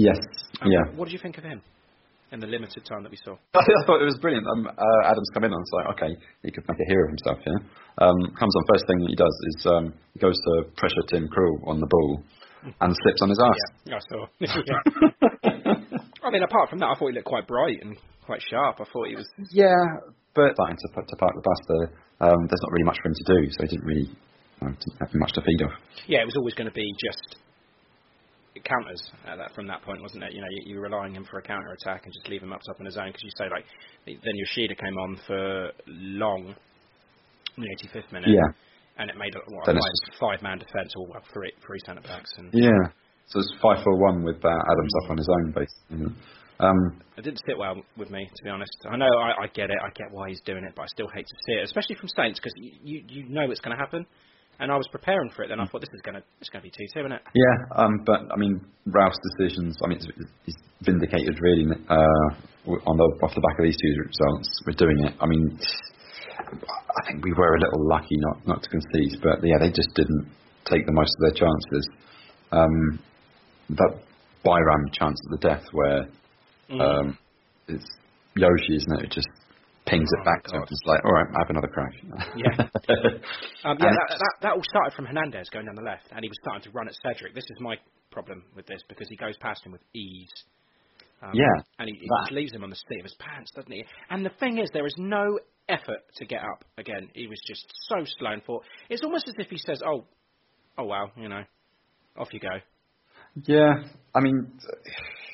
[0.00, 0.16] Yes.
[0.62, 0.84] Um, yeah.
[0.96, 1.60] What did you think of him
[2.32, 3.36] in the limited time that we saw?
[3.52, 4.46] I, I thought it was brilliant.
[4.48, 7.10] Um, uh, Adams come in and it's like, okay, he could make a hero of
[7.12, 7.60] himself here.
[8.00, 11.60] Um, comes on first thing he does is um, he goes to pressure Tim Krul
[11.68, 12.22] on the ball
[12.80, 13.60] and slips on his ass.
[13.84, 14.20] Yeah, I saw.
[14.40, 14.80] yeah.
[16.22, 18.80] I mean, apart from that, I thought he looked quite bright and quite sharp.
[18.80, 19.28] I thought he was.
[19.52, 19.76] Yeah,
[20.34, 21.86] but starting to, to park the bus there,
[22.28, 24.08] um, there's not really much for him to do, so he didn't really
[24.62, 25.72] um, didn't have much to feed off.
[26.06, 27.36] Yeah, it was always going to be just
[28.64, 30.32] counters that, from that point, wasn't it?
[30.32, 32.52] You know, you, you were relying him for a counter attack and just leave him
[32.52, 33.64] up top on his own because you say like
[34.06, 36.54] then Yoshida came on for long
[37.56, 38.30] in the 85th minute.
[38.30, 38.48] Yeah.
[38.98, 41.52] And it made a what, Then a it's five, five man defence, or well, three
[41.64, 42.68] three centre backs, and Yeah.
[43.26, 46.16] So it's five for one with uh, Adams up on his own, basically.
[46.60, 48.70] Um, it didn't sit well with me, to be honest.
[48.90, 51.08] I know I, I get it, I get why he's doing it, but I still
[51.08, 53.80] hate to see it, especially from Saints because you, you you know it's going to
[53.80, 54.04] happen,
[54.60, 55.48] and I was preparing for it.
[55.48, 57.22] Then I thought this is going to it's to be two two, isn't it?
[57.34, 59.76] yeah, um, but I mean Ralph's decisions.
[59.84, 60.08] I mean, it's,
[60.46, 62.28] it's vindicated really uh,
[62.86, 64.48] on the off the back of these two results.
[64.66, 65.14] We're doing it.
[65.20, 65.58] I mean,
[66.38, 69.90] I think we were a little lucky not not to concede, but yeah, they just
[69.94, 70.30] didn't
[70.70, 71.84] take the most of their chances.
[72.52, 72.98] Um,
[73.70, 74.02] that
[74.44, 76.06] Byram chance at the death where
[76.70, 76.80] Mm.
[76.80, 77.18] um,
[77.66, 77.84] it's
[78.36, 79.04] Yoshi, isn't it?
[79.06, 79.26] It just
[79.90, 80.62] pings it Oh, back to him.
[80.62, 81.92] It's like, all right, I have another crack.
[82.36, 82.68] Yeah.
[83.62, 86.28] Um, yeah, that, that, that all started from Hernandez going down the left, and he
[86.30, 87.34] was starting to run at Cedric.
[87.34, 87.76] This is my
[88.10, 90.32] problem with this because he goes past him with ease.
[91.22, 93.70] Um, Yeah, and he, he just leaves him on the seat of his pants, doesn't
[93.70, 93.84] he?
[94.08, 95.38] And the thing is, there is no
[95.68, 97.10] effort to get up again.
[97.14, 98.64] He was just so slow and thought.
[98.88, 100.06] It's almost as if he says, "Oh,
[100.78, 101.42] oh well, you know,
[102.16, 102.56] off you go."
[103.44, 103.74] Yeah,
[104.14, 104.50] I mean,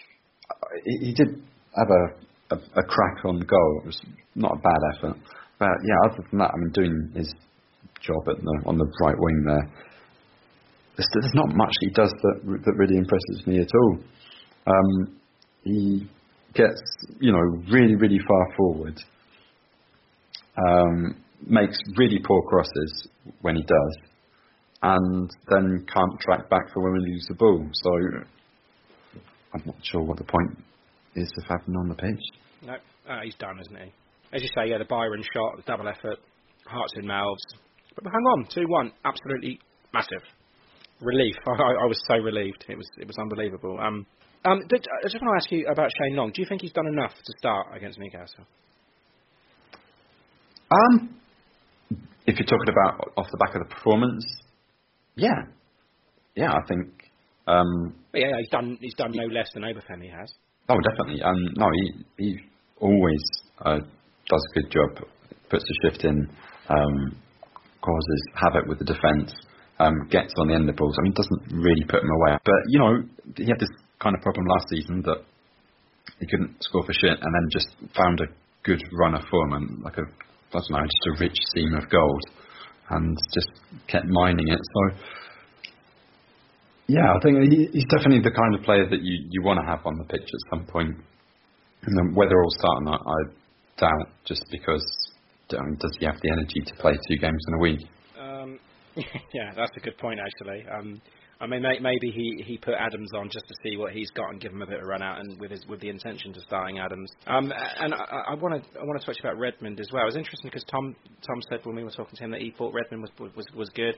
[0.84, 1.28] he, he did
[1.76, 3.80] have a, a, a crack on goal.
[3.82, 4.00] It was
[4.34, 5.16] not a bad effort,
[5.58, 7.32] but yeah, other than that, I mean, doing his
[8.00, 9.72] job at the, on the right wing there.
[10.96, 13.98] There's, there's not much he does that that really impresses me at all.
[14.66, 15.16] Um,
[15.64, 16.08] he
[16.54, 16.80] gets,
[17.20, 18.98] you know, really, really far forward.
[20.56, 21.16] Um,
[21.46, 23.08] makes really poor crosses
[23.42, 23.98] when he does,
[24.82, 27.68] and then can't track back for when we lose the ball.
[27.72, 27.90] So
[29.52, 30.56] I'm not sure what the point
[31.16, 32.24] is having him on the pitch.
[32.62, 32.74] No,
[33.08, 33.92] uh, he's done, isn't he?
[34.32, 36.18] As you say, yeah, the Byram shot, the double effort,
[36.66, 37.44] hearts in mouths.
[37.94, 39.58] But hang on, two one, absolutely
[39.92, 40.22] massive
[41.00, 41.34] relief.
[41.46, 42.64] I, I, I was so relieved.
[42.68, 43.78] It was it was unbelievable.
[43.80, 44.06] Um,
[44.44, 46.30] um, did, I just want to ask you about Shane Long.
[46.32, 48.44] Do you think he's done enough to start against Newcastle?
[50.70, 51.16] Um,
[52.26, 54.24] if you're talking about off the back of the performance,
[55.14, 55.46] yeah,
[56.34, 56.88] yeah, I think.
[57.46, 60.32] Um, yeah, he's done he's done no less than Obafemi has.
[60.68, 61.22] Oh, definitely.
[61.22, 62.38] Um, no, he he
[62.80, 63.22] always
[63.64, 65.06] uh, does a good job.
[65.50, 66.28] Puts the shift in,
[66.68, 67.16] um,
[67.80, 69.32] causes havoc with the defence,
[69.78, 70.96] um, gets on the end of the balls.
[70.98, 72.38] I mean, doesn't really put them away.
[72.44, 73.02] But you know,
[73.36, 75.22] he had this kind of problem last season that
[76.20, 78.26] he couldn't score for shit, and then just found a
[78.64, 80.06] good run of form and like a
[80.54, 82.22] I don't know, just a rich seam of gold,
[82.90, 83.50] and just
[83.88, 84.60] kept mining it.
[84.60, 84.96] So.
[86.88, 89.84] Yeah, I think he's definitely the kind of player that you, you want to have
[89.84, 90.94] on the pitch at some point.
[91.82, 93.18] And whether he'll start or not, I
[93.78, 94.84] doubt, just because
[95.56, 97.80] um, does he have the energy to play two games in a week?
[98.18, 98.58] Um,
[99.34, 100.66] yeah, that's a good point actually.
[100.68, 101.00] Um,
[101.38, 104.30] I mean, may, maybe he, he put Adams on just to see what he's got
[104.30, 106.40] and give him a bit of run out, and with his with the intention to
[106.40, 107.12] starting Adams.
[107.26, 110.02] Um, and I want to I want to talk about Redmond as well.
[110.02, 112.54] It was interesting because Tom Tom said when we were talking to him that he
[112.56, 113.96] thought Redmond was was was good.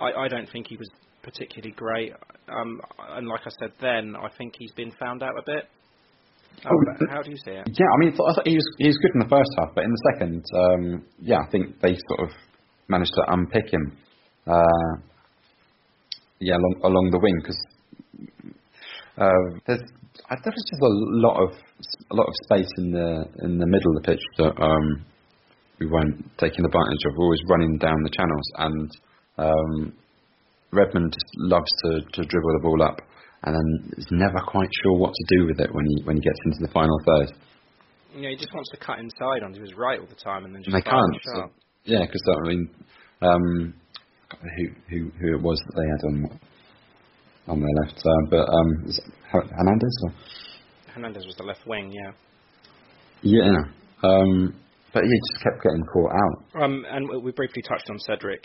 [0.00, 0.88] I, I don't think he was
[1.22, 2.12] particularly great.
[2.48, 5.64] Um, and like I said then, I think he's been found out a bit.
[6.66, 7.66] Oh, how do you see it?
[7.66, 9.84] Yeah, I mean, I thought he was he was good in the first half, but
[9.84, 12.36] in the second, um, yeah, I think they sort of
[12.88, 13.96] managed to unpick him.
[14.46, 15.00] Uh,
[16.40, 17.60] yeah, along, along the wing because
[19.16, 19.80] uh, there's
[20.28, 20.92] I, there was just a
[21.22, 21.50] lot of
[22.10, 25.06] a lot of space in the in the middle of the pitch that um,
[25.78, 27.16] we weren't taking advantage of.
[27.16, 28.88] We're Always running down the channels, and
[29.38, 29.92] um,
[30.72, 33.00] Redmond just loves to, to dribble the ball up,
[33.44, 36.22] and then is never quite sure what to do with it when he when he
[36.22, 37.32] gets into the final third.
[38.14, 40.62] Yeah, he just wants to cut inside onto his right all the time, and then
[40.62, 41.16] just And they can't.
[41.34, 41.50] So,
[41.84, 42.70] yeah, because I mean,
[43.22, 43.74] um,
[44.30, 46.40] who who who it was that they had on
[47.48, 48.86] on their left, uh, but um,
[49.30, 49.96] Hernandez.
[50.04, 50.12] Or?
[50.94, 52.12] Hernandez was the left wing, yeah.
[53.22, 53.58] Yeah.
[54.02, 54.54] Um,
[54.92, 56.62] but he just kept getting caught out.
[56.62, 58.44] Um, and we briefly touched on Cedric.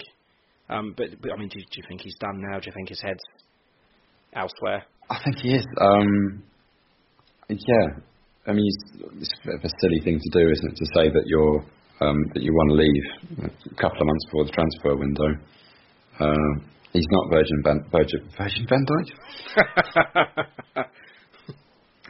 [0.70, 2.60] Um, but, but I mean, do, do you think he's done now?
[2.60, 3.24] Do you think his head's
[4.34, 4.84] elsewhere?
[5.10, 5.66] I think he is.
[5.80, 6.44] Um,
[7.50, 7.88] yeah,
[8.48, 10.78] I mean, it's, it's a bit of a silly thing to do, isn't it?
[10.78, 11.66] To say that you're
[12.02, 15.30] um, that you want to leave a couple of months before the transfer window.
[16.20, 19.10] Uh, he's not Virgil Van Virgil Virgil Van Dijk.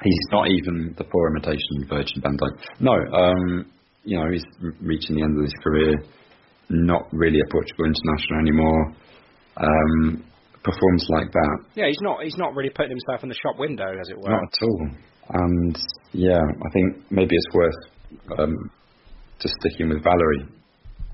[0.04, 2.58] he's not even the poor imitation Virgil Van Dijk.
[2.80, 3.72] No, um,
[4.04, 4.46] you know, he's
[4.82, 5.94] reaching the end of his career.
[6.70, 8.96] Not really a Portugal international anymore.
[9.58, 10.24] Um,
[10.64, 11.58] performs like that.
[11.76, 12.24] Yeah, he's not.
[12.24, 14.30] He's not really putting himself in the shop window, as it were.
[14.30, 14.90] Not at all.
[15.30, 15.78] And
[16.12, 18.54] yeah, I think maybe it's worth um,
[19.40, 20.46] just sticking with Valery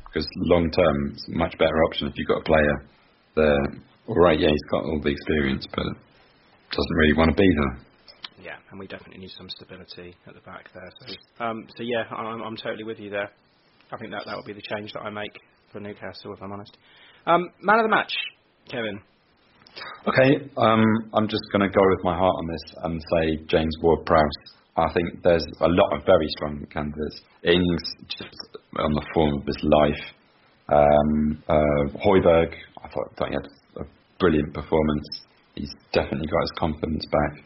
[0.05, 2.85] because long term it's a much better option if you've got a player
[3.35, 3.83] there.
[4.07, 7.85] All right, yeah, he's got all the experience, but doesn't really want to be there.
[8.43, 10.91] Yeah, and we definitely need some stability at the back there.
[10.99, 13.29] So, um, so yeah, I'm, I'm totally with you there.
[13.91, 15.31] I think that that would be the change that I make
[15.71, 16.77] for Newcastle, if I'm honest.
[17.25, 18.13] Um, man of the match,
[18.69, 19.01] Kevin.
[20.07, 20.83] Okay, um,
[21.13, 24.61] I'm just going to go with my heart on this and say James Ward-Prowse.
[24.77, 27.21] I think there's a lot of very strong candidates.
[27.43, 30.03] Ings, just on the form of his life.
[30.69, 33.87] Um, uh, Højbjerg, I thought, thought he had a
[34.19, 35.07] brilliant performance.
[35.55, 37.43] He's definitely got his confidence back.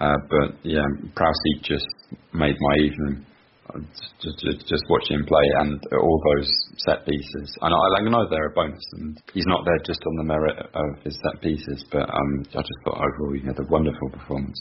[0.00, 0.84] Uh, but yeah,
[1.14, 1.86] Prowsey just
[2.32, 3.26] made my evening.
[4.20, 7.56] Just, just, just watching him play and all those set pieces.
[7.62, 10.58] And I, I know they're a bonus, and he's not there just on the merit
[10.58, 14.60] of his set pieces, but um, I just thought overall he had a wonderful performance.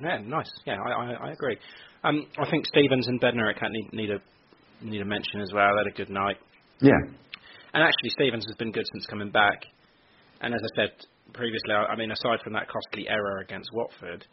[0.00, 0.50] Yeah, nice.
[0.66, 1.56] Yeah, I, I, I agree.
[2.04, 4.20] Um, I think Stephens and Bednarek need, need a
[4.80, 5.72] need a mention as well.
[5.74, 6.36] They had a good night.
[6.80, 7.00] Yeah.
[7.74, 9.64] And actually, Stephens has been good since coming back.
[10.40, 10.92] And as I said
[11.32, 14.24] previously, I, I mean, aside from that costly error against Watford,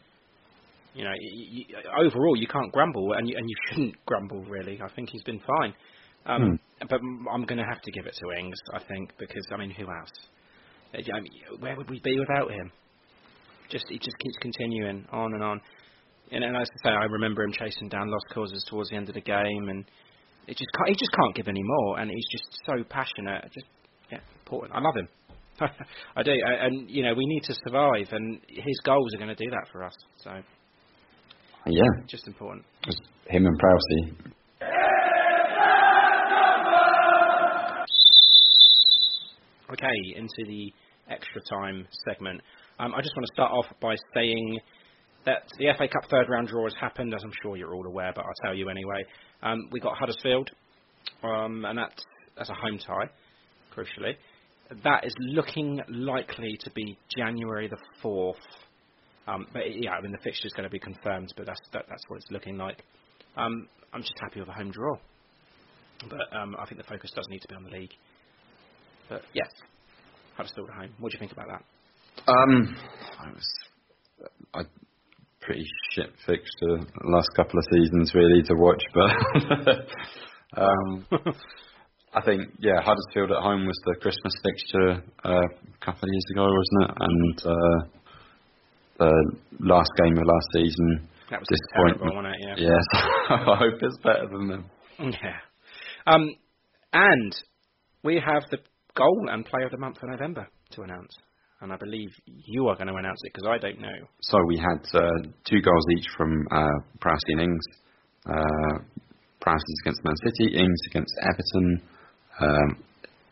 [0.96, 4.80] you know, y y overall you can't grumble, and you, and you shouldn't grumble really.
[4.82, 5.74] I think he's been fine.
[6.26, 6.86] Um, Hmm.
[6.88, 7.00] But
[7.32, 9.84] I'm going to have to give it to Ings, I think, because I mean, who
[9.84, 10.12] else?
[10.94, 12.70] Uh, I mean, where would we be without him?
[13.70, 15.60] Just he just keeps continuing on and on.
[16.30, 19.08] And, and as I say, I remember him chasing down lost causes towards the end
[19.08, 19.84] of the game, and
[20.46, 21.98] it just can't, he just can't give any more.
[21.98, 23.44] And he's just so passionate.
[23.54, 23.66] Just
[24.10, 24.74] yeah, important.
[24.74, 25.08] I love him.
[26.16, 29.42] I do, and you know we need to survive, and his goals are going to
[29.42, 29.94] do that for us.
[30.18, 30.30] So
[31.66, 32.64] Yeah, just important.
[32.84, 34.32] just him and Prowsey.
[39.72, 40.72] Okay, into the
[41.10, 42.40] extra time segment.
[42.78, 44.60] Um, I just want to start off by saying
[45.24, 48.12] that the FA Cup third round draw has happened, as I'm sure you're all aware,
[48.14, 49.04] but I'll tell you anyway.
[49.42, 50.50] Um, we got Huddersfield,
[51.24, 52.04] um, and that's,
[52.36, 53.10] that's a home tie,
[53.74, 54.14] crucially.
[54.84, 58.34] That is looking likely to be January the 4th.
[59.26, 62.02] Um, but yeah, I mean the fixture's going to be confirmed, but that's that, that's
[62.08, 62.82] what it's looking like.
[63.36, 64.96] Um, I'm just happy with a home draw,
[66.08, 67.92] but um, I think the focus does need to be on the league.
[69.08, 69.48] But yes,
[70.36, 70.90] Huddersfield at home.
[70.98, 71.62] What do you think about that?
[72.28, 72.76] Um,
[73.20, 73.48] I was
[74.54, 74.64] a
[75.40, 81.06] pretty shit fixture the last couple of seasons really to watch, but um,
[82.14, 86.24] I think yeah, Huddersfield at home was the Christmas fixture uh, a couple of years
[86.32, 86.96] ago, wasn't it?
[87.00, 87.95] And uh,
[88.98, 89.12] the
[89.60, 92.00] last game of last season, That was disappointment.
[92.00, 92.60] terrible, wasn't it?
[92.60, 92.70] Yeah.
[92.70, 92.86] Yes,
[93.30, 94.64] I hope it's better than them.
[94.98, 95.38] Yeah.
[96.06, 96.34] Um,
[96.92, 97.32] and
[98.04, 98.58] we have the
[98.94, 101.12] goal and player of the month for November to announce.
[101.60, 103.98] And I believe you are going to announce it because I don't know.
[104.20, 105.08] So we had uh,
[105.48, 106.68] two goals each from uh,
[107.00, 107.64] Prowsey and Ings.
[108.28, 108.78] Uh,
[109.40, 111.82] Prowsey's against Man City, Ings against Everton,
[112.40, 112.82] um,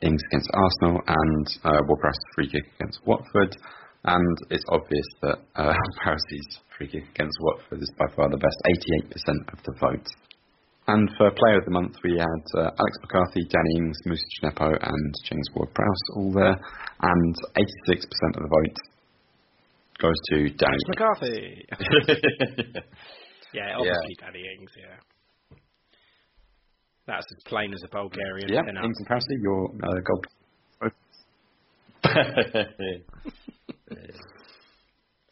[0.00, 3.56] Ings against Arsenal, and uh, Ward-Prowse's free kick against Watford.
[4.04, 5.72] And it's obvious that uh,
[6.04, 8.56] Prowsey's free kick against Watford is by far the best,
[9.16, 10.08] 88% of the vote.
[10.86, 14.68] And for Player of the Month, we had uh, Alex McCarthy, Danny Ings, Moussa Djenepo,
[14.68, 16.60] and James Ward-Prowse all there.
[17.00, 18.04] And 86%
[18.36, 18.76] of the vote
[19.98, 20.76] goes to Danny.
[20.88, 21.64] McCarthy.
[23.54, 25.00] yeah, obviously Danny Ings, yeah.
[27.06, 30.22] That's as plain as a Bulgarian Yeah, and Prowsey, your uh, goal.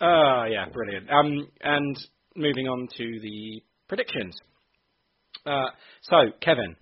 [0.00, 1.08] Oh, yeah, brilliant.
[1.10, 1.96] Um, and
[2.36, 4.34] moving on to the predictions.
[5.46, 5.68] Uh,
[6.02, 6.76] so, Kevin,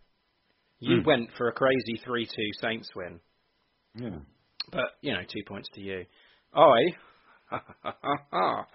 [0.81, 1.07] you Hmm.
[1.07, 2.27] went for a crazy 3-2
[2.61, 3.21] Saints win,
[3.95, 4.19] Yeah.
[4.73, 6.05] but, you know, two points to you.
[6.55, 6.79] I,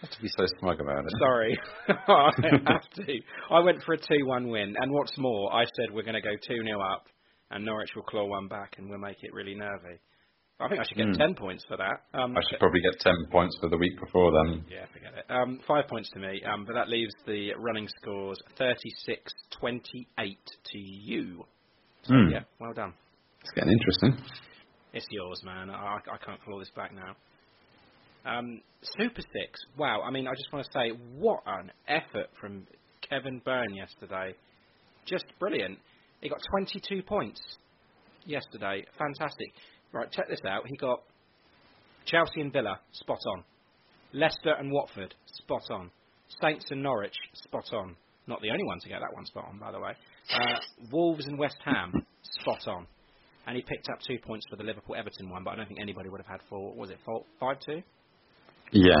[0.00, 1.12] Have to be so smug about it.
[1.18, 2.30] sorry, I
[2.66, 3.20] have to.
[3.50, 6.34] I went for a 2-1 win, and what's more, I said we're going to go
[6.50, 7.06] 2-0 up,
[7.50, 10.00] and Norwich will claw one back, and we'll make it really nervy.
[10.60, 11.18] I think I should get Hmm.
[11.18, 12.02] 10 points for that.
[12.14, 14.64] Um, I should probably get 10 points for the week before then.
[14.68, 15.24] Yeah, forget it.
[15.28, 21.44] Um, five points to me, um, but that leaves the running scores 36-28 to you.
[22.04, 22.28] So, Hmm.
[22.30, 22.94] yeah, well done.
[23.40, 24.24] It's getting interesting.
[24.92, 25.70] It's yours, man.
[25.70, 27.16] I, I can't claw this back now.
[28.24, 28.62] Um,
[28.96, 29.60] Super Six.
[29.76, 30.02] Wow.
[30.02, 32.66] I mean, I just want to say, what an effort from
[33.08, 34.34] Kevin Byrne yesterday.
[35.06, 35.78] Just brilliant.
[36.20, 37.40] He got 22 points
[38.24, 38.84] yesterday.
[38.98, 39.52] Fantastic.
[39.94, 40.66] Right, check this out.
[40.66, 41.02] He got
[42.04, 43.44] Chelsea and Villa, spot on.
[44.12, 45.90] Leicester and Watford, spot on.
[46.42, 47.94] Saints and Norwich, spot on.
[48.26, 49.92] Not the only one to get that one spot on, by the way.
[50.34, 50.56] Uh,
[50.90, 51.92] Wolves and West Ham,
[52.40, 52.86] spot on.
[53.46, 55.80] And he picked up two points for the Liverpool Everton one, but I don't think
[55.80, 56.68] anybody would have had four.
[56.68, 57.80] what Was it four, five two?
[58.72, 58.94] Yeah.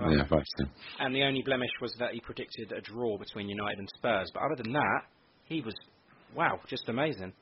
[0.00, 0.10] Oh.
[0.10, 0.66] Yeah, five two.
[0.98, 4.30] And the only blemish was that he predicted a draw between United and Spurs.
[4.34, 5.02] But other than that,
[5.44, 5.74] he was,
[6.34, 7.32] wow, just amazing.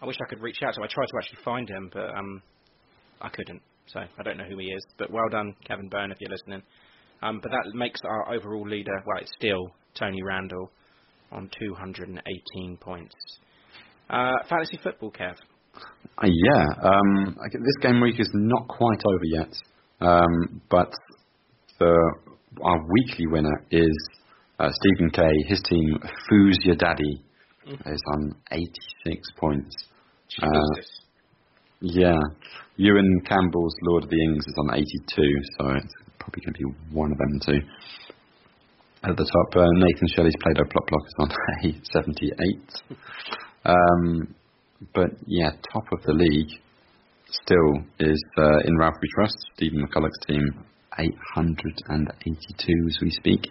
[0.00, 0.84] I wish I could reach out to him.
[0.84, 2.42] I tried to actually find him, but um,
[3.20, 3.62] I couldn't.
[3.86, 4.84] So I don't know who he is.
[4.98, 6.62] But well done, Kevin Byrne, if you're listening.
[7.22, 10.70] Um, but that makes our overall leader, well, it's still Tony Randall
[11.32, 13.14] on 218 points.
[14.08, 15.34] Uh, fantasy football, Kev.
[16.22, 19.52] Uh, yeah, um, I this game week is not quite over yet,
[20.00, 20.90] um, but
[21.78, 21.94] the
[22.62, 24.08] our weekly winner is
[24.58, 25.32] uh, Stephen Kay.
[25.46, 25.98] His team,
[26.30, 27.22] Foos Your Daddy,
[27.66, 29.87] is on 86 points.
[30.42, 30.82] Uh,
[31.80, 32.18] yeah,
[32.76, 35.22] Ewan Campbell's Lord of the Ings is on 82,
[35.58, 37.60] so it's probably going to be one of them two.
[39.04, 41.30] At the top, uh, Nathan Shelley's Play-Doh Plot Block is on
[41.92, 42.98] 78.
[43.64, 44.34] Um,
[44.94, 46.50] but yeah, top of the league
[47.30, 50.42] still is uh, in Ralph We Trust, Stephen McCulloch's team,
[50.98, 53.50] 882 as we speak.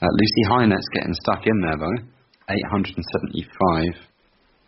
[0.00, 2.02] Uh, Lucy Highnett's getting stuck in there though,
[2.48, 4.08] 875.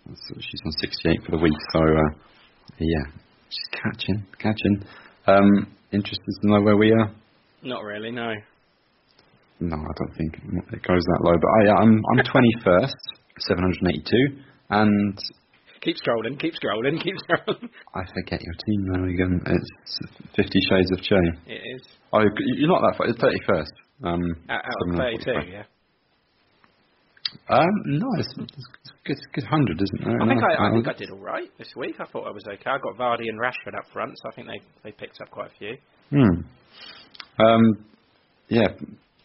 [0.06, 2.10] So she's on 68 for the week, so uh,
[2.78, 3.04] yeah,
[3.48, 4.84] she's catching, catching.
[5.26, 7.10] Um, interested to know where we are?
[7.62, 8.32] Not really, no.
[9.60, 10.34] No, I don't think
[10.72, 11.34] it goes that low.
[11.36, 12.94] But I, I'm I'm 21st,
[13.48, 15.18] 782, and
[15.82, 17.68] Keep scrolling, keep scrolling, keep scrolling.
[17.94, 19.40] I forget your team now again.
[19.46, 19.98] It's
[20.36, 21.16] Fifty Shades of Che.
[21.46, 21.82] it is.
[22.12, 22.20] Oh,
[22.56, 23.06] you're not that far.
[23.06, 23.72] It's 31st.
[24.04, 24.20] Um,
[24.50, 25.62] Out, out of 32, yeah.
[27.50, 30.22] Um, no, it's, it's good, good hundred, isn't it?
[30.22, 31.96] I think I, I think I did all right this week.
[31.98, 32.70] I thought I was okay.
[32.70, 35.50] I got Vardy and Rashford up front, so I think they they picked up quite
[35.50, 35.76] a few.
[36.10, 37.44] Hmm.
[37.44, 37.62] Um,
[38.48, 38.68] yeah,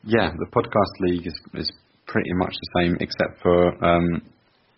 [0.04, 0.32] yeah.
[0.32, 1.72] The podcast league is is
[2.08, 4.22] pretty much the same, except for um,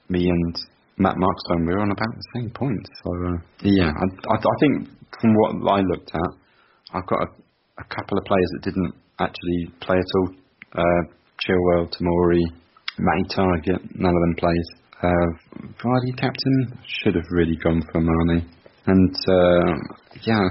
[0.09, 0.55] me and
[0.97, 1.65] Matt Markstone.
[1.65, 2.89] We're on about the same points.
[3.03, 4.89] So uh, yeah, I, I, I think
[5.21, 6.31] from what I looked at,
[6.93, 7.27] I've got a,
[7.79, 10.29] a couple of players that didn't actually play at all.
[10.73, 12.43] Uh, Chilwell, Tomori,
[12.99, 14.67] Matty Targett, none of them plays.
[15.01, 18.49] Uh, Vardy captain should have really gone for Mane.
[18.87, 19.73] And uh,
[20.23, 20.49] yeah,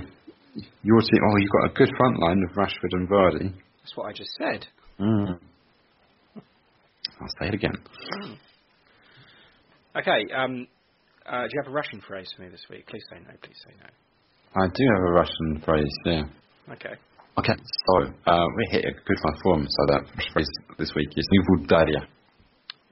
[0.82, 1.20] your team.
[1.24, 3.52] Oh, you've got a good front line of Rashford and Vardy.
[3.82, 4.66] That's what I just said.
[5.00, 5.38] Mm.
[7.20, 7.74] I'll say it again.
[9.96, 10.32] Okay.
[10.36, 10.66] Um,
[11.26, 12.86] uh, do you have a Russian phrase for me this week?
[12.86, 13.32] Please say no.
[13.42, 13.88] Please say no.
[14.62, 16.22] I do have a Russian phrase, yeah.
[16.72, 16.94] Okay.
[17.38, 22.06] Okay, so uh, we hit a good form, so that phrase this week is Nivudaria.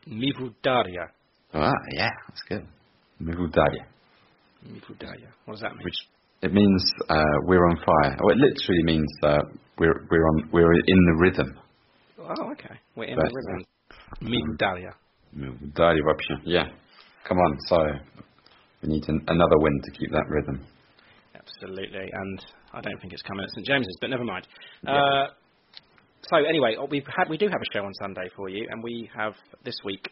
[0.09, 1.09] Mivudaria.
[1.52, 2.66] Ah, yeah, that's good.
[3.22, 3.84] Nivudaria.
[4.66, 5.28] Mivudaria.
[5.44, 5.84] What does that mean?
[5.84, 5.98] Which
[6.42, 8.16] it means uh, we're on fire.
[8.22, 9.38] Or it literally means uh,
[9.78, 11.59] we're we're on we're in the rhythm.
[12.18, 12.74] Oh, okay.
[12.96, 13.64] We're in That's the rhythm.
[14.22, 14.92] Mivudaria.
[15.36, 16.40] Nivudaria option.
[16.44, 16.68] Yeah.
[17.28, 17.76] Come on, so
[18.82, 20.66] we need an, another win to keep that rhythm.
[21.34, 22.11] Absolutely.
[22.12, 24.46] And I don't think it's coming at St James's, but never mind.
[24.86, 25.28] Uh,
[26.31, 29.11] so anyway, uh, had we do have a show on Sunday for you, and we
[29.16, 30.09] have this week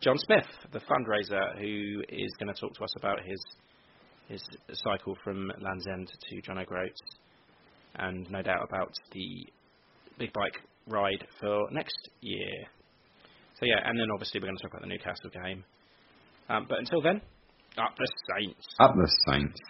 [0.00, 3.40] John Smith, the fundraiser, who is going to talk to us about his
[4.28, 4.42] his
[4.72, 7.00] cycle from Land's End to John O'Groats,
[7.96, 9.46] and no doubt about the
[10.18, 12.66] big bike ride for next year.
[13.58, 15.64] So yeah, and then obviously we're going to talk about the Newcastle game.
[16.48, 17.20] Um, but until then,
[17.76, 18.66] up the Saints.
[18.80, 19.60] Up the Saints.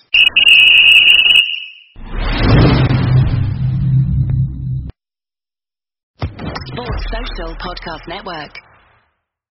[7.56, 8.69] Podcast Network.